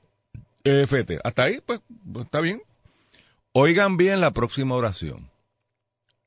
EFT. 0.65 1.21
Hasta 1.25 1.45
ahí, 1.45 1.61
pues, 1.65 1.81
está 2.21 2.41
bien. 2.41 2.63
Oigan 3.53 3.97
bien 3.97 4.21
la 4.21 4.33
próxima 4.33 4.75
oración. 4.75 5.31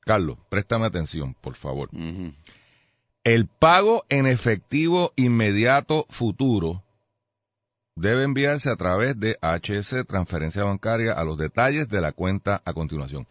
Carlos, 0.00 0.38
préstame 0.48 0.86
atención, 0.86 1.34
por 1.34 1.54
favor. 1.54 1.90
El 3.22 3.46
pago 3.46 4.04
en 4.08 4.26
efectivo 4.26 5.12
inmediato 5.14 6.06
futuro 6.08 6.82
debe 7.94 8.24
enviarse 8.24 8.70
a 8.70 8.76
través 8.76 9.20
de 9.20 9.36
HS 9.42 10.06
transferencia 10.08 10.64
bancaria 10.64 11.12
a 11.12 11.22
los 11.22 11.36
detalles 11.36 11.88
de 11.88 12.00
la 12.00 12.12
cuenta 12.12 12.62
a 12.64 12.72
continuación. 12.72 13.26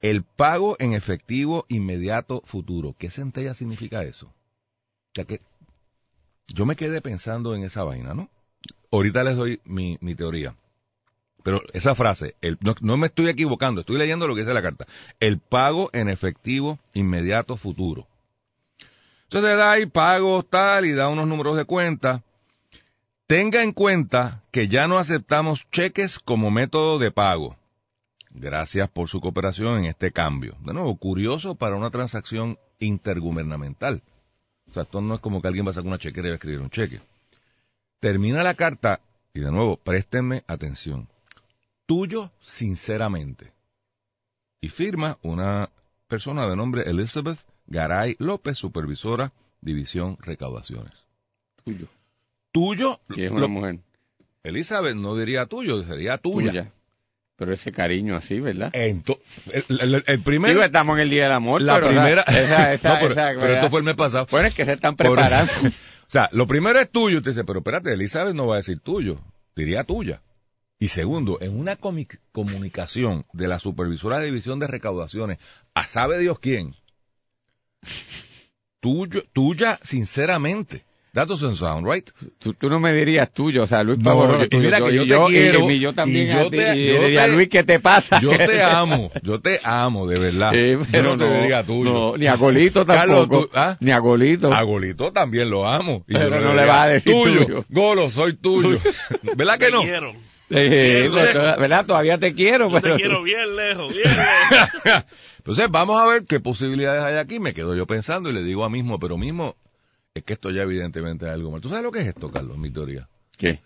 El 0.00 0.24
pago 0.24 0.76
en 0.80 0.92
efectivo 0.92 1.64
inmediato 1.68 2.42
futuro. 2.44 2.96
¿Qué 2.98 3.10
centella 3.10 3.54
significa 3.54 4.02
eso? 4.02 4.34
O 5.12 5.14
sea 5.14 5.24
que 5.26 5.40
yo 6.48 6.64
me 6.64 6.76
quedé 6.76 7.02
pensando 7.02 7.54
en 7.54 7.64
esa 7.64 7.84
vaina, 7.84 8.14
¿no? 8.14 8.30
Ahorita 8.90 9.24
les 9.24 9.36
doy 9.36 9.60
mi, 9.64 9.98
teoría. 10.14 10.54
Pero 11.42 11.60
esa 11.72 11.94
frase, 11.94 12.34
no, 12.60 12.74
no 12.80 12.96
me 12.96 13.08
estoy 13.08 13.28
equivocando, 13.28 13.80
estoy 13.80 13.98
leyendo 13.98 14.26
lo 14.26 14.34
que 14.34 14.40
dice 14.40 14.54
la 14.54 14.62
carta. 14.62 14.86
El 15.20 15.38
pago 15.38 15.90
en 15.92 16.08
efectivo 16.08 16.78
inmediato 16.94 17.56
futuro. 17.56 18.06
Entonces 19.24 19.56
da 19.56 19.72
ahí 19.72 19.86
pagos 19.86 20.48
tal 20.48 20.86
y 20.86 20.92
da 20.92 21.08
unos 21.08 21.26
números 21.26 21.56
de 21.56 21.64
cuenta. 21.64 22.22
Tenga 23.26 23.62
en 23.62 23.72
cuenta 23.72 24.42
que 24.50 24.68
ya 24.68 24.86
no 24.86 24.98
aceptamos 24.98 25.66
cheques 25.70 26.18
como 26.18 26.50
método 26.50 26.98
de 26.98 27.10
pago. 27.10 27.56
Gracias 28.30 28.88
por 28.88 29.08
su 29.08 29.20
cooperación 29.20 29.78
en 29.78 29.84
este 29.86 30.12
cambio. 30.12 30.56
De 30.60 30.72
nuevo, 30.72 30.96
curioso 30.96 31.54
para 31.54 31.76
una 31.76 31.90
transacción 31.90 32.58
intergubernamental. 32.78 34.02
O 34.72 34.74
sea, 34.74 34.84
esto 34.84 35.02
no 35.02 35.14
es 35.16 35.20
como 35.20 35.42
que 35.42 35.48
alguien 35.48 35.66
va 35.66 35.70
a 35.70 35.74
sacar 35.74 35.88
una 35.88 35.98
chequera 35.98 36.28
y 36.28 36.30
va 36.30 36.34
a 36.34 36.36
escribir 36.36 36.60
un 36.60 36.70
cheque. 36.70 37.02
Termina 38.00 38.42
la 38.42 38.54
carta 38.54 39.00
y 39.34 39.40
de 39.40 39.52
nuevo, 39.52 39.76
préstenme 39.76 40.44
atención. 40.46 41.08
Tuyo 41.84 42.30
sinceramente. 42.40 43.52
Y 44.62 44.70
firma 44.70 45.18
una 45.22 45.68
persona 46.08 46.48
de 46.48 46.56
nombre 46.56 46.88
Elizabeth 46.88 47.38
Garay 47.66 48.16
López, 48.18 48.56
supervisora, 48.56 49.32
división 49.60 50.16
recaudaciones. 50.20 50.94
Tuyo. 51.64 51.86
Tuyo, 52.50 53.00
Y 53.10 53.24
es 53.24 53.30
una 53.30 53.40
lo- 53.42 53.48
mujer 53.50 53.78
Elizabeth 54.42 54.96
no 54.96 55.14
diría 55.16 55.44
tuyo, 55.46 55.82
sería 55.84 56.16
tuya. 56.18 56.50
tuya. 56.50 56.72
Pero 57.36 57.54
ese 57.54 57.72
cariño 57.72 58.14
así, 58.14 58.40
¿verdad? 58.40 58.70
Ento- 58.72 59.18
el, 59.52 59.64
el- 59.80 60.04
el 60.06 60.22
primer, 60.22 60.56
estamos 60.58 60.96
en 60.96 61.02
el 61.02 61.10
Día 61.10 61.24
del 61.24 61.32
Amor, 61.32 61.62
la 61.62 61.74
pero, 61.76 61.88
primera, 61.88 62.22
esa, 62.22 62.72
esa, 62.74 62.88
No, 62.94 63.00
pero, 63.00 63.12
esa- 63.12 63.40
pero 63.40 63.54
esto 63.54 63.70
fue 63.70 63.80
el 63.80 63.84
mes 63.84 63.94
pasado. 63.96 64.26
Bueno, 64.30 64.48
es 64.48 64.54
que 64.54 64.64
se 64.64 64.72
están 64.74 64.96
Por- 64.96 65.06
preparando. 65.16 65.52
o 65.66 66.10
sea, 66.10 66.28
lo 66.32 66.46
primero 66.46 66.78
es 66.78 66.90
tuyo, 66.90 67.18
usted 67.18 67.30
dice, 67.32 67.44
pero 67.44 67.60
espérate, 67.60 67.92
Elizabeth 67.92 68.34
no 68.34 68.46
va 68.48 68.56
a 68.56 68.58
decir 68.58 68.80
tuyo, 68.80 69.18
diría 69.56 69.84
tuya. 69.84 70.20
Y 70.78 70.88
segundo, 70.88 71.38
en 71.40 71.58
una 71.58 71.76
comunicación 72.32 73.24
de 73.32 73.48
la 73.48 73.58
supervisora 73.60 74.18
de 74.18 74.26
división 74.26 74.58
de 74.58 74.66
recaudaciones 74.66 75.38
a 75.74 75.86
sabe 75.86 76.18
Dios 76.18 76.38
quién, 76.40 76.74
tuyo, 78.80 79.22
tuya 79.32 79.78
sinceramente. 79.82 80.84
That 81.14 81.26
doesn't 81.28 81.56
sound 81.56 81.86
right. 81.86 82.08
Tú, 82.38 82.54
tú 82.54 82.70
no 82.70 82.80
me 82.80 82.90
dirías 82.94 83.30
tuyo, 83.30 83.64
o 83.64 83.66
sea, 83.66 83.82
Luis 83.82 83.98
No, 83.98 84.04
Pavón, 84.04 84.40
yo- 84.40 84.48
tuyo, 84.48 84.62
mira 84.64 84.78
yo, 84.78 84.86
que 84.86 84.94
yo 84.94 85.02
y 85.02 85.08
te 85.08 85.26
quiero, 85.28 85.70
y 85.70 85.78
yo 85.80 85.92
también 85.92 86.26
y 86.26 86.30
a 86.30 86.42
yo 86.44 86.50
ti, 86.50 86.56
te- 86.56 86.76
y 86.78 86.86
yo 86.86 87.02
diría, 87.02 87.26
te- 87.26 87.28
Luis, 87.32 87.48
¿qué 87.50 87.62
te 87.64 87.80
pasa? 87.80 88.18
Yo 88.20 88.30
te 88.30 88.62
amo, 88.62 89.10
yo 89.22 89.38
te 89.38 89.60
amo, 89.62 90.06
de 90.06 90.18
verdad. 90.18 90.52
Sí, 90.54 90.70
yo 90.70 90.80
pero 90.90 91.16
no 91.16 91.18
te 91.18 91.40
diría 91.42 91.64
tuyo. 91.64 91.92
no, 91.92 92.16
ni 92.16 92.26
a 92.28 92.36
Golito 92.36 92.86
Carlos, 92.86 93.28
tampoco. 93.28 93.46
tú- 93.48 93.50
¿ah? 93.58 93.76
Ni 93.80 93.90
a 93.90 93.98
Golito. 93.98 94.50
A 94.54 94.62
Golito 94.62 95.12
también 95.12 95.50
lo 95.50 95.66
amo. 95.66 96.02
Y 96.08 96.14
Pero 96.14 96.30
yo 96.30 96.40
no 96.40 96.54
le 96.54 96.64
vas 96.64 96.80
a 96.80 96.86
decir 96.88 97.12
tuyo. 97.12 97.44
tuyo. 97.44 97.64
Golo, 97.68 98.10
soy 98.10 98.34
tuyo. 98.36 98.78
¿Verdad 99.36 99.58
que 99.58 99.66
Te 99.66 99.70
no? 99.72 99.82
quiero. 99.82 100.12
Sí, 100.12 101.08
pues, 101.10 101.34
¿verdad? 101.34 101.84
Todavía 101.86 102.16
te 102.18 102.34
quiero, 102.34 102.70
Yo 102.70 102.80
pero... 102.80 102.94
te 102.96 103.00
quiero 103.02 103.22
bien 103.22 103.54
lejos, 103.56 103.92
bien 103.92 104.04
lejos. 104.06 105.04
Entonces 105.38 105.66
vamos 105.70 106.00
a 106.00 106.06
ver 106.06 106.22
qué 106.26 106.40
posibilidades 106.40 107.02
hay 107.02 107.16
aquí. 107.16 107.38
Me 107.40 107.52
quedo 107.52 107.74
yo 107.74 107.86
pensando 107.86 108.30
y 108.30 108.32
le 108.32 108.42
digo 108.42 108.64
a 108.64 108.70
mismo, 108.70 108.98
pero 108.98 109.16
mismo, 109.18 109.56
es 110.14 110.22
que 110.24 110.32
esto 110.34 110.50
ya 110.50 110.62
evidentemente 110.62 111.26
es 111.26 111.32
algo 111.32 111.50
mal. 111.50 111.60
¿Tú 111.60 111.68
sabes 111.68 111.84
lo 111.84 111.92
que 111.92 112.00
es 112.00 112.06
esto, 112.08 112.30
Carlos? 112.30 112.58
Mi 112.58 112.70
teoría. 112.70 113.08
¿Qué? 113.36 113.60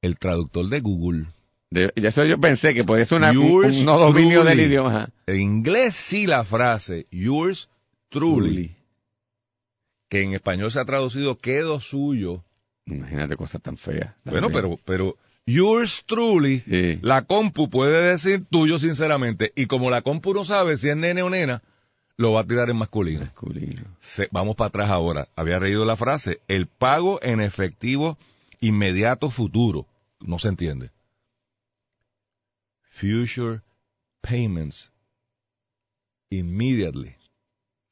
El 0.00 0.18
traductor 0.18 0.66
de 0.68 0.80
Google. 0.80 1.26
De, 1.70 1.92
eso 1.96 2.24
yo 2.24 2.38
pensé 2.40 2.72
que 2.72 2.84
podía 2.84 3.04
ser 3.04 3.18
una, 3.18 3.30
un, 3.30 3.34
Yours 3.48 3.76
un 3.78 3.84
no 3.84 3.98
dominio 3.98 4.40
truly. 4.42 4.56
del 4.56 4.66
idioma. 4.70 5.10
En 5.26 5.40
inglés 5.40 5.94
sí 5.96 6.26
la 6.26 6.44
frase, 6.44 7.04
yours 7.10 7.68
truly, 8.08 8.74
que 10.08 10.22
en 10.22 10.32
español 10.32 10.70
se 10.70 10.78
ha 10.80 10.84
traducido 10.86 11.36
quedo 11.36 11.80
suyo. 11.80 12.42
Imagínate 12.86 13.36
cosas 13.36 13.60
tan 13.60 13.76
feas. 13.76 14.14
Bueno, 14.24 14.48
También. 14.48 14.52
pero, 14.52 14.78
pero 14.86 15.16
yours 15.44 16.04
truly, 16.06 16.60
Sí. 16.60 16.98
la 17.02 17.22
compu 17.26 17.68
puede 17.68 18.12
decir 18.12 18.46
tuyo 18.48 18.78
sinceramente. 18.78 19.52
Y 19.54 19.66
como 19.66 19.90
la 19.90 20.00
compu 20.00 20.32
no 20.32 20.46
sabe 20.46 20.78
si 20.78 20.88
es 20.88 20.96
nene 20.96 21.20
o 21.22 21.28
nena, 21.28 21.62
lo 22.18 22.32
va 22.32 22.40
a 22.40 22.46
tirar 22.46 22.68
en 22.68 22.76
masculino. 22.76 23.20
Masculino. 23.20 23.82
Se- 24.00 24.28
vamos 24.32 24.56
para 24.56 24.68
atrás 24.68 24.90
ahora. 24.90 25.28
Había 25.36 25.58
reído 25.58 25.84
la 25.84 25.96
frase, 25.96 26.40
el 26.48 26.66
pago 26.66 27.20
en 27.22 27.40
efectivo 27.40 28.18
inmediato 28.60 29.30
futuro. 29.30 29.86
No 30.20 30.38
se 30.38 30.48
entiende. 30.48 30.90
Future 32.90 33.62
payments 34.20 34.90
immediately 36.30 37.14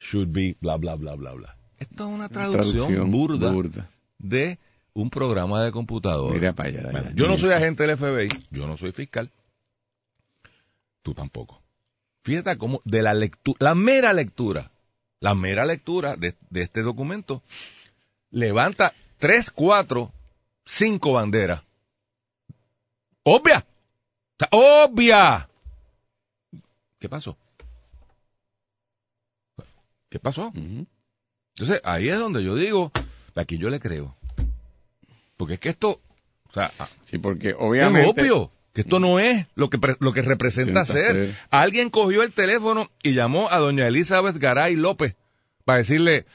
should 0.00 0.32
be 0.32 0.56
bla 0.60 0.76
bla 0.76 0.96
bla 0.96 1.14
bla 1.14 1.32
bla. 1.34 1.56
Esto 1.78 2.08
es 2.08 2.14
una 2.14 2.28
traducción, 2.28 3.10
burda, 3.10 3.52
burda. 3.52 3.88
de 4.18 4.58
un 4.94 5.10
programa 5.10 5.62
de 5.62 5.70
computadora. 5.70 6.34
Mira 6.34 6.52
para 6.52 6.68
allá. 6.70 6.90
Bueno, 6.90 7.10
yo 7.14 7.28
no 7.28 7.38
soy 7.38 7.50
agente 7.50 7.86
del 7.86 7.96
FBI, 7.96 8.28
yo 8.50 8.66
no 8.66 8.76
soy 8.76 8.92
fiscal. 8.92 9.30
Tú 11.02 11.14
tampoco. 11.14 11.62
Fíjate 12.26 12.58
cómo 12.58 12.80
de 12.84 13.02
la 13.02 13.14
lectura, 13.14 13.56
la 13.60 13.76
mera 13.76 14.12
lectura, 14.12 14.72
la 15.20 15.36
mera 15.36 15.64
lectura 15.64 16.16
de, 16.16 16.34
de 16.50 16.62
este 16.62 16.82
documento 16.82 17.44
levanta 18.32 18.94
tres, 19.16 19.48
cuatro, 19.52 20.12
cinco 20.64 21.12
banderas. 21.12 21.62
Obvia. 23.22 23.64
Obvia. 24.50 25.48
¿Qué 26.98 27.08
pasó? 27.08 27.38
¿Qué 30.08 30.18
pasó? 30.18 30.52
Entonces, 30.52 31.80
ahí 31.84 32.08
es 32.08 32.18
donde 32.18 32.42
yo 32.42 32.56
digo, 32.56 32.90
aquí 33.36 33.56
yo 33.56 33.70
le 33.70 33.78
creo. 33.78 34.16
Porque 35.36 35.54
es 35.54 35.60
que 35.60 35.68
esto, 35.68 36.00
o 36.48 36.52
sea, 36.52 36.72
Sí, 37.08 37.18
porque 37.18 37.50
es 37.50 37.56
obviamente... 37.56 38.20
obvio 38.22 38.55
que 38.76 38.82
esto 38.82 38.98
no 38.98 39.18
es 39.18 39.46
lo 39.54 39.70
que, 39.70 39.78
lo 40.00 40.12
que 40.12 40.20
representa 40.20 40.84
ser. 40.84 41.34
Alguien 41.48 41.88
cogió 41.88 42.22
el 42.22 42.34
teléfono 42.34 42.90
y 43.02 43.14
llamó 43.14 43.50
a 43.50 43.56
doña 43.56 43.86
Elizabeth 43.86 44.36
Garay 44.36 44.76
López 44.76 45.16
para 45.64 45.78
decirle, 45.78 46.26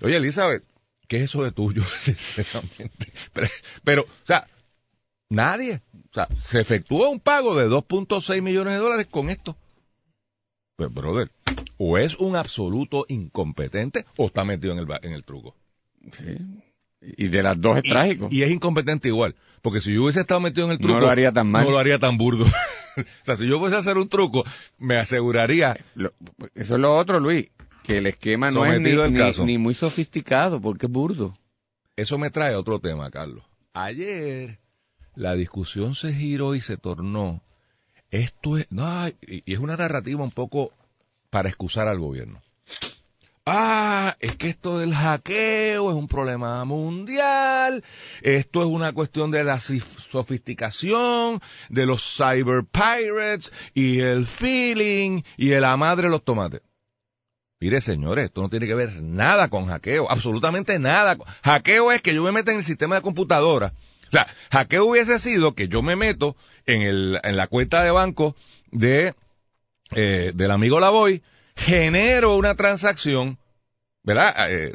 oye 0.00 0.16
Elizabeth, 0.16 0.64
¿qué 1.08 1.18
es 1.18 1.24
eso 1.24 1.44
de 1.44 1.52
tuyo? 1.52 1.84
Sinceramente. 1.98 3.12
Pero, 3.34 3.48
pero, 3.84 4.02
o 4.04 4.26
sea, 4.26 4.48
nadie. 5.28 5.82
O 6.10 6.14
sea, 6.14 6.26
se 6.42 6.62
efectuó 6.62 7.10
un 7.10 7.20
pago 7.20 7.54
de 7.54 7.68
2.6 7.68 8.40
millones 8.40 8.72
de 8.72 8.78
dólares 8.78 9.06
con 9.10 9.28
esto. 9.28 9.58
Pero, 10.76 10.88
brother, 10.88 11.30
o 11.76 11.98
es 11.98 12.14
un 12.14 12.34
absoluto 12.34 13.04
incompetente 13.08 14.06
o 14.16 14.28
está 14.28 14.42
metido 14.42 14.72
en 14.72 14.78
el, 14.78 14.86
en 15.02 15.12
el 15.12 15.22
truco. 15.22 15.54
Sí. 16.12 16.38
Y 17.02 17.28
de 17.28 17.42
las 17.42 17.60
dos 17.60 17.78
es 17.78 17.84
Y- 17.84 17.88
trágico. 17.90 18.28
Y 18.30 18.42
es 18.42 18.50
incompetente 18.50 19.08
igual. 19.08 19.34
Porque 19.62 19.80
si 19.80 19.94
yo 19.94 20.02
hubiese 20.04 20.20
estado 20.20 20.40
metido 20.40 20.66
en 20.66 20.72
el 20.72 20.78
truco. 20.78 20.94
No 20.94 21.00
lo 21.00 21.08
haría 21.10 21.32
tan 21.32 21.46
mal. 21.50 21.64
No 21.64 21.70
lo 21.72 21.78
haría 21.78 21.98
tan 21.98 22.16
burdo. 22.18 22.44
o 22.96 23.02
sea, 23.24 23.36
si 23.36 23.46
yo 23.48 23.58
fuese 23.58 23.76
a 23.76 23.80
hacer 23.80 23.98
un 23.98 24.08
truco, 24.08 24.44
me 24.78 24.96
aseguraría. 24.96 25.76
Lo- 25.94 26.12
eso 26.54 26.74
es 26.74 26.80
lo 26.80 26.96
otro, 26.96 27.20
Luis, 27.20 27.48
que 27.84 27.98
el 27.98 28.06
esquema 28.06 28.50
no 28.50 28.64
es 28.66 28.80
ni, 28.80 28.92
ni- 28.92 29.18
caso. 29.18 29.44
ni 29.44 29.58
muy 29.58 29.74
sofisticado, 29.74 30.60
porque 30.60 30.86
es 30.86 30.92
burdo. 30.92 31.34
Eso 31.96 32.18
me 32.18 32.30
trae 32.30 32.54
a 32.54 32.58
otro 32.58 32.78
tema, 32.78 33.10
Carlos. 33.10 33.44
Ayer 33.74 34.58
la 35.14 35.34
discusión 35.34 35.94
se 35.94 36.12
giró 36.14 36.54
y 36.54 36.60
se 36.60 36.76
tornó. 36.76 37.42
Esto 38.10 38.56
es. 38.58 38.66
No, 38.70 39.08
y 39.08 39.42
es 39.52 39.58
una 39.58 39.76
narrativa 39.76 40.22
un 40.24 40.30
poco 40.32 40.72
para 41.30 41.48
excusar 41.48 41.86
al 41.88 41.98
gobierno. 41.98 42.40
Ah, 43.52 44.16
es 44.20 44.36
que 44.36 44.48
esto 44.48 44.78
del 44.78 44.94
hackeo 44.94 45.90
es 45.90 45.96
un 45.96 46.06
problema 46.06 46.64
mundial, 46.64 47.82
esto 48.22 48.60
es 48.62 48.68
una 48.68 48.92
cuestión 48.92 49.32
de 49.32 49.42
la 49.42 49.58
sofisticación, 49.58 51.40
de 51.68 51.84
los 51.84 52.16
cyber 52.16 52.62
pirates 52.64 53.52
y 53.74 53.98
el 53.98 54.26
feeling 54.26 55.22
y 55.36 55.48
la 55.48 55.76
madre 55.76 56.04
de 56.04 56.10
los 56.10 56.22
tomates. 56.22 56.62
Mire, 57.58 57.80
señores, 57.80 58.26
esto 58.26 58.40
no 58.40 58.50
tiene 58.50 58.68
que 58.68 58.74
ver 58.76 59.02
nada 59.02 59.48
con 59.48 59.66
hackeo, 59.66 60.08
absolutamente 60.08 60.78
nada. 60.78 61.16
Hackeo 61.42 61.90
es 61.90 62.02
que 62.02 62.14
yo 62.14 62.22
me 62.22 62.30
meta 62.30 62.52
en 62.52 62.58
el 62.58 62.64
sistema 62.64 62.94
de 62.94 63.02
computadora. 63.02 63.72
O 64.10 64.12
sea, 64.12 64.28
hackeo 64.52 64.84
hubiese 64.84 65.18
sido 65.18 65.56
que 65.56 65.66
yo 65.66 65.82
me 65.82 65.96
meto 65.96 66.36
en, 66.66 66.82
el, 66.82 67.18
en 67.24 67.36
la 67.36 67.48
cuenta 67.48 67.82
de 67.82 67.90
banco 67.90 68.36
de, 68.70 69.16
eh, 69.90 70.30
del 70.36 70.52
amigo 70.52 70.78
Lavoy, 70.78 71.24
genero 71.56 72.36
una 72.36 72.54
transacción, 72.54 73.39
¿verdad? 74.14 74.52
Eh, 74.52 74.74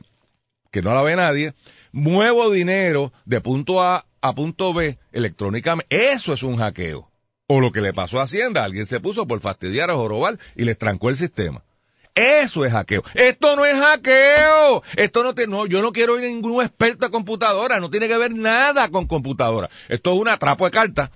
que 0.71 0.81
no 0.81 0.93
la 0.93 1.01
ve 1.01 1.15
nadie, 1.15 1.53
muevo 1.91 2.49
dinero 2.49 3.13
de 3.25 3.41
punto 3.41 3.81
A 3.81 4.05
a 4.21 4.33
punto 4.33 4.73
B 4.73 4.97
electrónicamente. 5.11 6.11
Eso 6.11 6.33
es 6.33 6.43
un 6.43 6.57
hackeo. 6.57 7.09
O 7.47 7.59
lo 7.59 7.71
que 7.71 7.81
le 7.81 7.93
pasó 7.93 8.19
a 8.19 8.23
Hacienda, 8.23 8.63
alguien 8.63 8.85
se 8.85 8.99
puso 8.99 9.27
por 9.27 9.39
fastidiar 9.39 9.91
a 9.91 9.95
Jorobar 9.95 10.39
y 10.55 10.63
les 10.63 10.77
trancó 10.77 11.09
el 11.09 11.17
sistema. 11.17 11.63
Eso 12.15 12.65
es 12.65 12.71
hackeo. 12.71 13.03
Esto 13.13 13.55
no 13.55 13.65
es 13.65 13.77
hackeo. 13.77 14.83
Esto 14.95 15.23
no 15.23 15.35
te, 15.35 15.47
no, 15.47 15.65
yo 15.65 15.81
no 15.81 15.91
quiero 15.91 16.17
ir 16.17 16.23
ningún 16.25 16.63
experto 16.63 17.05
a 17.05 17.11
computadora. 17.11 17.79
No 17.79 17.89
tiene 17.89 18.07
que 18.07 18.17
ver 18.17 18.33
nada 18.33 18.89
con 18.89 19.05
computadora. 19.05 19.69
Esto 19.89 20.13
es 20.13 20.19
un 20.19 20.29
atrapo 20.29 20.65
de 20.65 20.71
carta 20.71 21.11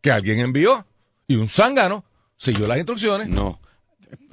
que 0.00 0.10
alguien 0.10 0.40
envió 0.40 0.84
y 1.28 1.36
un 1.36 1.48
zángano 1.48 2.04
siguió 2.36 2.66
las 2.66 2.78
instrucciones. 2.78 3.28
No. 3.28 3.60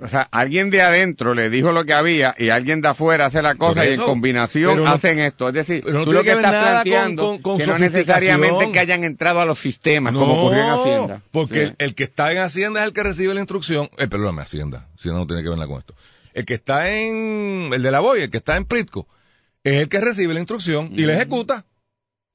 O 0.01 0.07
sea, 0.07 0.27
alguien 0.31 0.69
de 0.69 0.81
adentro 0.81 1.33
le 1.33 1.49
dijo 1.49 1.71
lo 1.71 1.85
que 1.85 1.93
había 1.93 2.35
y 2.37 2.49
alguien 2.49 2.81
de 2.81 2.89
afuera 2.89 3.27
hace 3.27 3.41
la 3.41 3.55
cosa 3.55 3.85
y 3.85 3.93
en 3.93 4.01
combinación 4.01 4.85
hacen 4.87 5.19
esto. 5.19 5.47
Es 5.49 5.53
decir, 5.53 5.85
no 5.85 6.03
tú 6.05 6.11
lo 6.13 6.23
que 6.23 6.31
estás 6.31 6.51
planteando 6.51 7.23
con- 7.27 7.41
con- 7.41 7.41
con 7.53 7.57
que 7.59 7.67
no 7.67 7.77
necesariamente 7.77 8.71
que 8.71 8.79
hayan 8.79 9.03
entrado 9.03 9.39
a 9.39 9.45
los 9.45 9.59
sistemas 9.59 10.13
como 10.13 10.33
ocurrió 10.41 10.63
en 10.63 10.69
Hacienda. 10.69 11.21
Porque 11.31 11.53
Sí. 11.53 11.59
el, 11.61 11.75
el 11.79 11.95
que 11.95 12.03
está 12.03 12.31
en 12.31 12.39
Hacienda 12.39 12.81
es 12.81 12.87
el 12.87 12.93
que 12.93 13.03
recibe 13.03 13.33
la 13.33 13.39
instrucción. 13.41 13.89
Eh, 13.97 14.07
perdóname, 14.07 14.41
Hacienda. 14.41 14.87
Hacienda 14.95 15.19
no 15.21 15.27
tiene 15.27 15.43
que 15.43 15.49
ver 15.49 15.57
con 15.67 15.77
esto. 15.79 15.95
El 16.33 16.45
que 16.45 16.53
está 16.55 16.89
en, 16.91 17.71
el 17.73 17.81
de 17.81 17.91
la 17.91 17.99
Boya, 17.99 18.25
el 18.25 18.29
que 18.31 18.37
está 18.37 18.55
en 18.57 18.65
Pritco, 18.65 19.07
es 19.63 19.73
el 19.81 19.89
que 19.89 19.99
recibe 19.99 20.33
la 20.33 20.39
instrucción 20.39 20.91
y 20.93 21.01
la 21.05 21.13
ejecuta. 21.15 21.65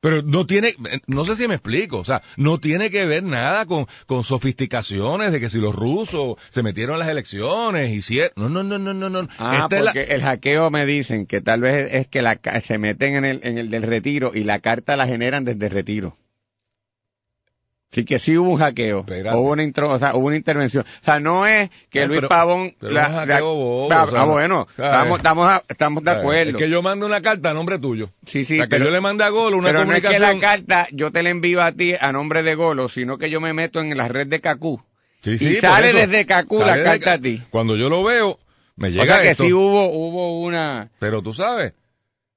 Pero 0.05 0.21
no 0.21 0.45
tiene, 0.45 0.75
no 1.07 1.25
sé 1.25 1.35
si 1.35 1.49
me 1.49 1.55
explico, 1.55 1.97
o 2.01 2.05
sea, 2.05 2.21
no 2.37 2.61
tiene 2.61 2.91
que 2.91 3.07
ver 3.07 3.23
nada 3.23 3.65
con, 3.65 3.87
con 4.05 4.23
sofisticaciones 4.23 5.33
de 5.33 5.41
que 5.41 5.49
si 5.49 5.59
los 5.59 5.75
rusos 5.75 6.37
se 6.51 6.63
metieron 6.63 6.97
en 6.97 6.99
las 7.01 7.09
elecciones, 7.09 7.91
hicieron, 7.91 8.33
no, 8.37 8.51
no, 8.51 8.63
no, 8.63 8.79
no, 8.79 8.93
no, 8.93 9.09
no. 9.09 9.29
Ah, 9.39 9.61
Esta 9.63 9.79
es 9.79 9.83
la- 9.85 9.93
porque 9.95 10.13
el 10.15 10.21
hackeo 10.21 10.71
me 10.71 10.85
dicen 10.85 11.25
que 11.25 11.41
tal 11.41 11.63
vez 11.63 11.95
es 11.95 12.07
que 12.07 12.21
la, 12.21 12.39
se 12.63 12.77
meten 12.77 13.15
en 13.15 13.25
el, 13.25 13.41
en 13.45 13.57
el 13.57 13.71
del 13.71 13.83
retiro 13.83 14.33
y 14.35 14.45
la 14.45 14.59
carta 14.59 14.95
la 14.95 15.07
generan 15.07 15.45
desde 15.47 15.65
el 15.69 15.73
retiro. 15.73 16.19
Sí 17.95 18.05
que 18.05 18.19
sí 18.19 18.37
hubo 18.37 18.51
un 18.51 18.59
hackeo, 18.59 19.05
hubo 19.07 19.51
una 19.53 19.63
intro, 19.63 19.89
o 19.91 19.99
sea, 20.01 20.17
hubo 20.17 20.27
una 20.27 20.37
intervención. 20.37 20.85
O 20.85 21.05
sea, 21.05 21.21
no 21.21 21.47
es 21.47 21.71
que 21.91 22.01
No, 22.01 22.07
Luis 22.09 22.19
pero- 22.19 22.29
Pavón 22.29 22.75
pero 22.81 22.93
un 22.93 22.99
hackeo 23.01 23.55
bobo, 23.55 23.93
ah, 23.93 24.05
o 24.05 24.11
sea, 24.11 24.21
ah, 24.21 24.25
bueno, 24.25 24.67
estamos, 24.69 25.17
estamos, 25.19 25.49
a- 25.49 25.63
estamos 25.69 26.03
de 26.05 26.11
acuerdo. 26.11 26.51
Es 26.51 26.57
que 26.57 26.69
yo 26.69 26.83
mando 26.83 27.07
una 27.07 27.23
carta 27.23 27.51
a 27.51 27.55
nombre 27.55 27.79
tuyo. 27.79 28.11
sí, 28.27 28.45
sí, 28.45 28.55
o 28.55 28.57
sea, 28.59 28.67
que 28.67 28.71
pero, 28.71 28.87
yo 28.87 28.91
le 28.91 29.01
mande 29.01 29.23
a 29.23 29.29
Golo 29.29 29.57
una 29.59 29.69
pero 29.69 29.85
no 29.85 29.93
es 29.93 29.97
que 30.03 30.09
comunicación. 30.09 30.41
la 30.41 30.47
carta 30.47 30.89
yo 30.91 31.13
te 31.13 31.23
la 31.23 31.31
envío 31.31 31.63
a 31.63 31.71
ti 31.73 31.95
a 31.99 32.11
nombre 32.11 32.43
de 32.43 32.55
Golo, 32.57 32.89
sino 32.89 33.17
que 33.17 33.31
yo 33.31 33.41
me 33.41 33.53
meto 33.53 33.81
en 33.81 33.97
la 33.97 34.09
red 34.09 34.27
de 34.27 34.41
Cacú. 34.41 34.83
Sí, 35.21 35.31
y 35.35 35.39
sí, 35.39 35.55
por 35.61 35.71
sale 35.71 35.91
eso. 35.91 35.99
desde 35.99 36.27
Cacú 36.27 36.59
la 36.59 36.67
Sale 36.71 36.79
de 36.81 36.85
carta 36.85 37.05
Ca- 37.05 37.13
a 37.13 37.19
ti. 37.21 37.43
Cuando 37.51 37.77
yo 37.77 37.89
lo 37.89 38.03
veo, 38.03 38.39
me 38.75 38.89
O 38.89 38.91
llega 38.91 39.05
sea 39.15 39.23
que 39.23 39.31
esto. 39.31 39.45
sí 39.45 39.53
hubo, 39.53 39.89
hubo 39.89 40.41
una, 40.41 40.91
Pero 40.99 41.23
tú 41.23 41.33
sabes. 41.33 41.75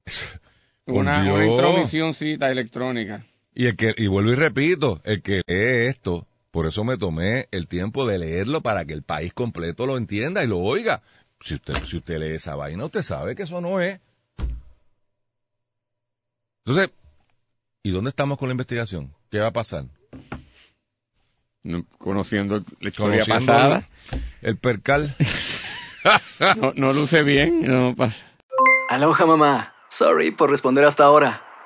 Una, 0.85 1.33
una 1.33 1.45
intromisioncita 1.45 2.49
electrónica. 2.49 3.25
Y 3.59 3.65
el 3.65 3.75
que, 3.75 3.91
y 3.97 4.05
vuelvo 4.05 4.29
y 4.29 4.35
repito, 4.35 5.01
el 5.03 5.23
que 5.23 5.41
lee 5.47 5.87
esto, 5.87 6.27
por 6.51 6.67
eso 6.67 6.83
me 6.83 6.95
tomé 6.95 7.47
el 7.49 7.67
tiempo 7.67 8.05
de 8.05 8.19
leerlo 8.19 8.61
para 8.61 8.85
que 8.85 8.93
el 8.93 9.01
país 9.01 9.33
completo 9.33 9.87
lo 9.87 9.97
entienda 9.97 10.43
y 10.43 10.47
lo 10.47 10.59
oiga. 10.59 11.01
Si 11.39 11.55
usted, 11.55 11.73
si 11.85 11.97
usted 11.97 12.19
lee 12.19 12.35
esa 12.35 12.55
vaina, 12.55 12.85
usted 12.85 13.01
sabe 13.01 13.35
que 13.35 13.41
eso 13.43 13.59
no 13.59 13.81
es. 13.81 13.99
Entonces, 16.67 16.91
¿y 17.81 17.89
dónde 17.89 18.11
estamos 18.11 18.37
con 18.37 18.47
la 18.47 18.51
investigación? 18.51 19.11
¿Qué 19.31 19.39
va 19.39 19.47
a 19.47 19.53
pasar? 19.53 19.85
No, 21.63 21.83
conociendo 21.97 22.63
la 22.79 22.89
historia 22.89 23.23
Conociendo 23.25 23.53
pasada, 23.53 23.89
El 24.43 24.57
percal. 24.57 25.15
no, 26.57 26.73
no 26.75 26.93
luce 26.93 27.23
bien. 27.23 27.61
No 27.61 27.95
pasa. 27.95 28.23
Aloha 28.89 29.25
mamá. 29.25 29.73
Sorry 29.89 30.29
por 30.29 30.51
responder 30.51 30.85
hasta 30.85 31.05
ahora. 31.05 31.46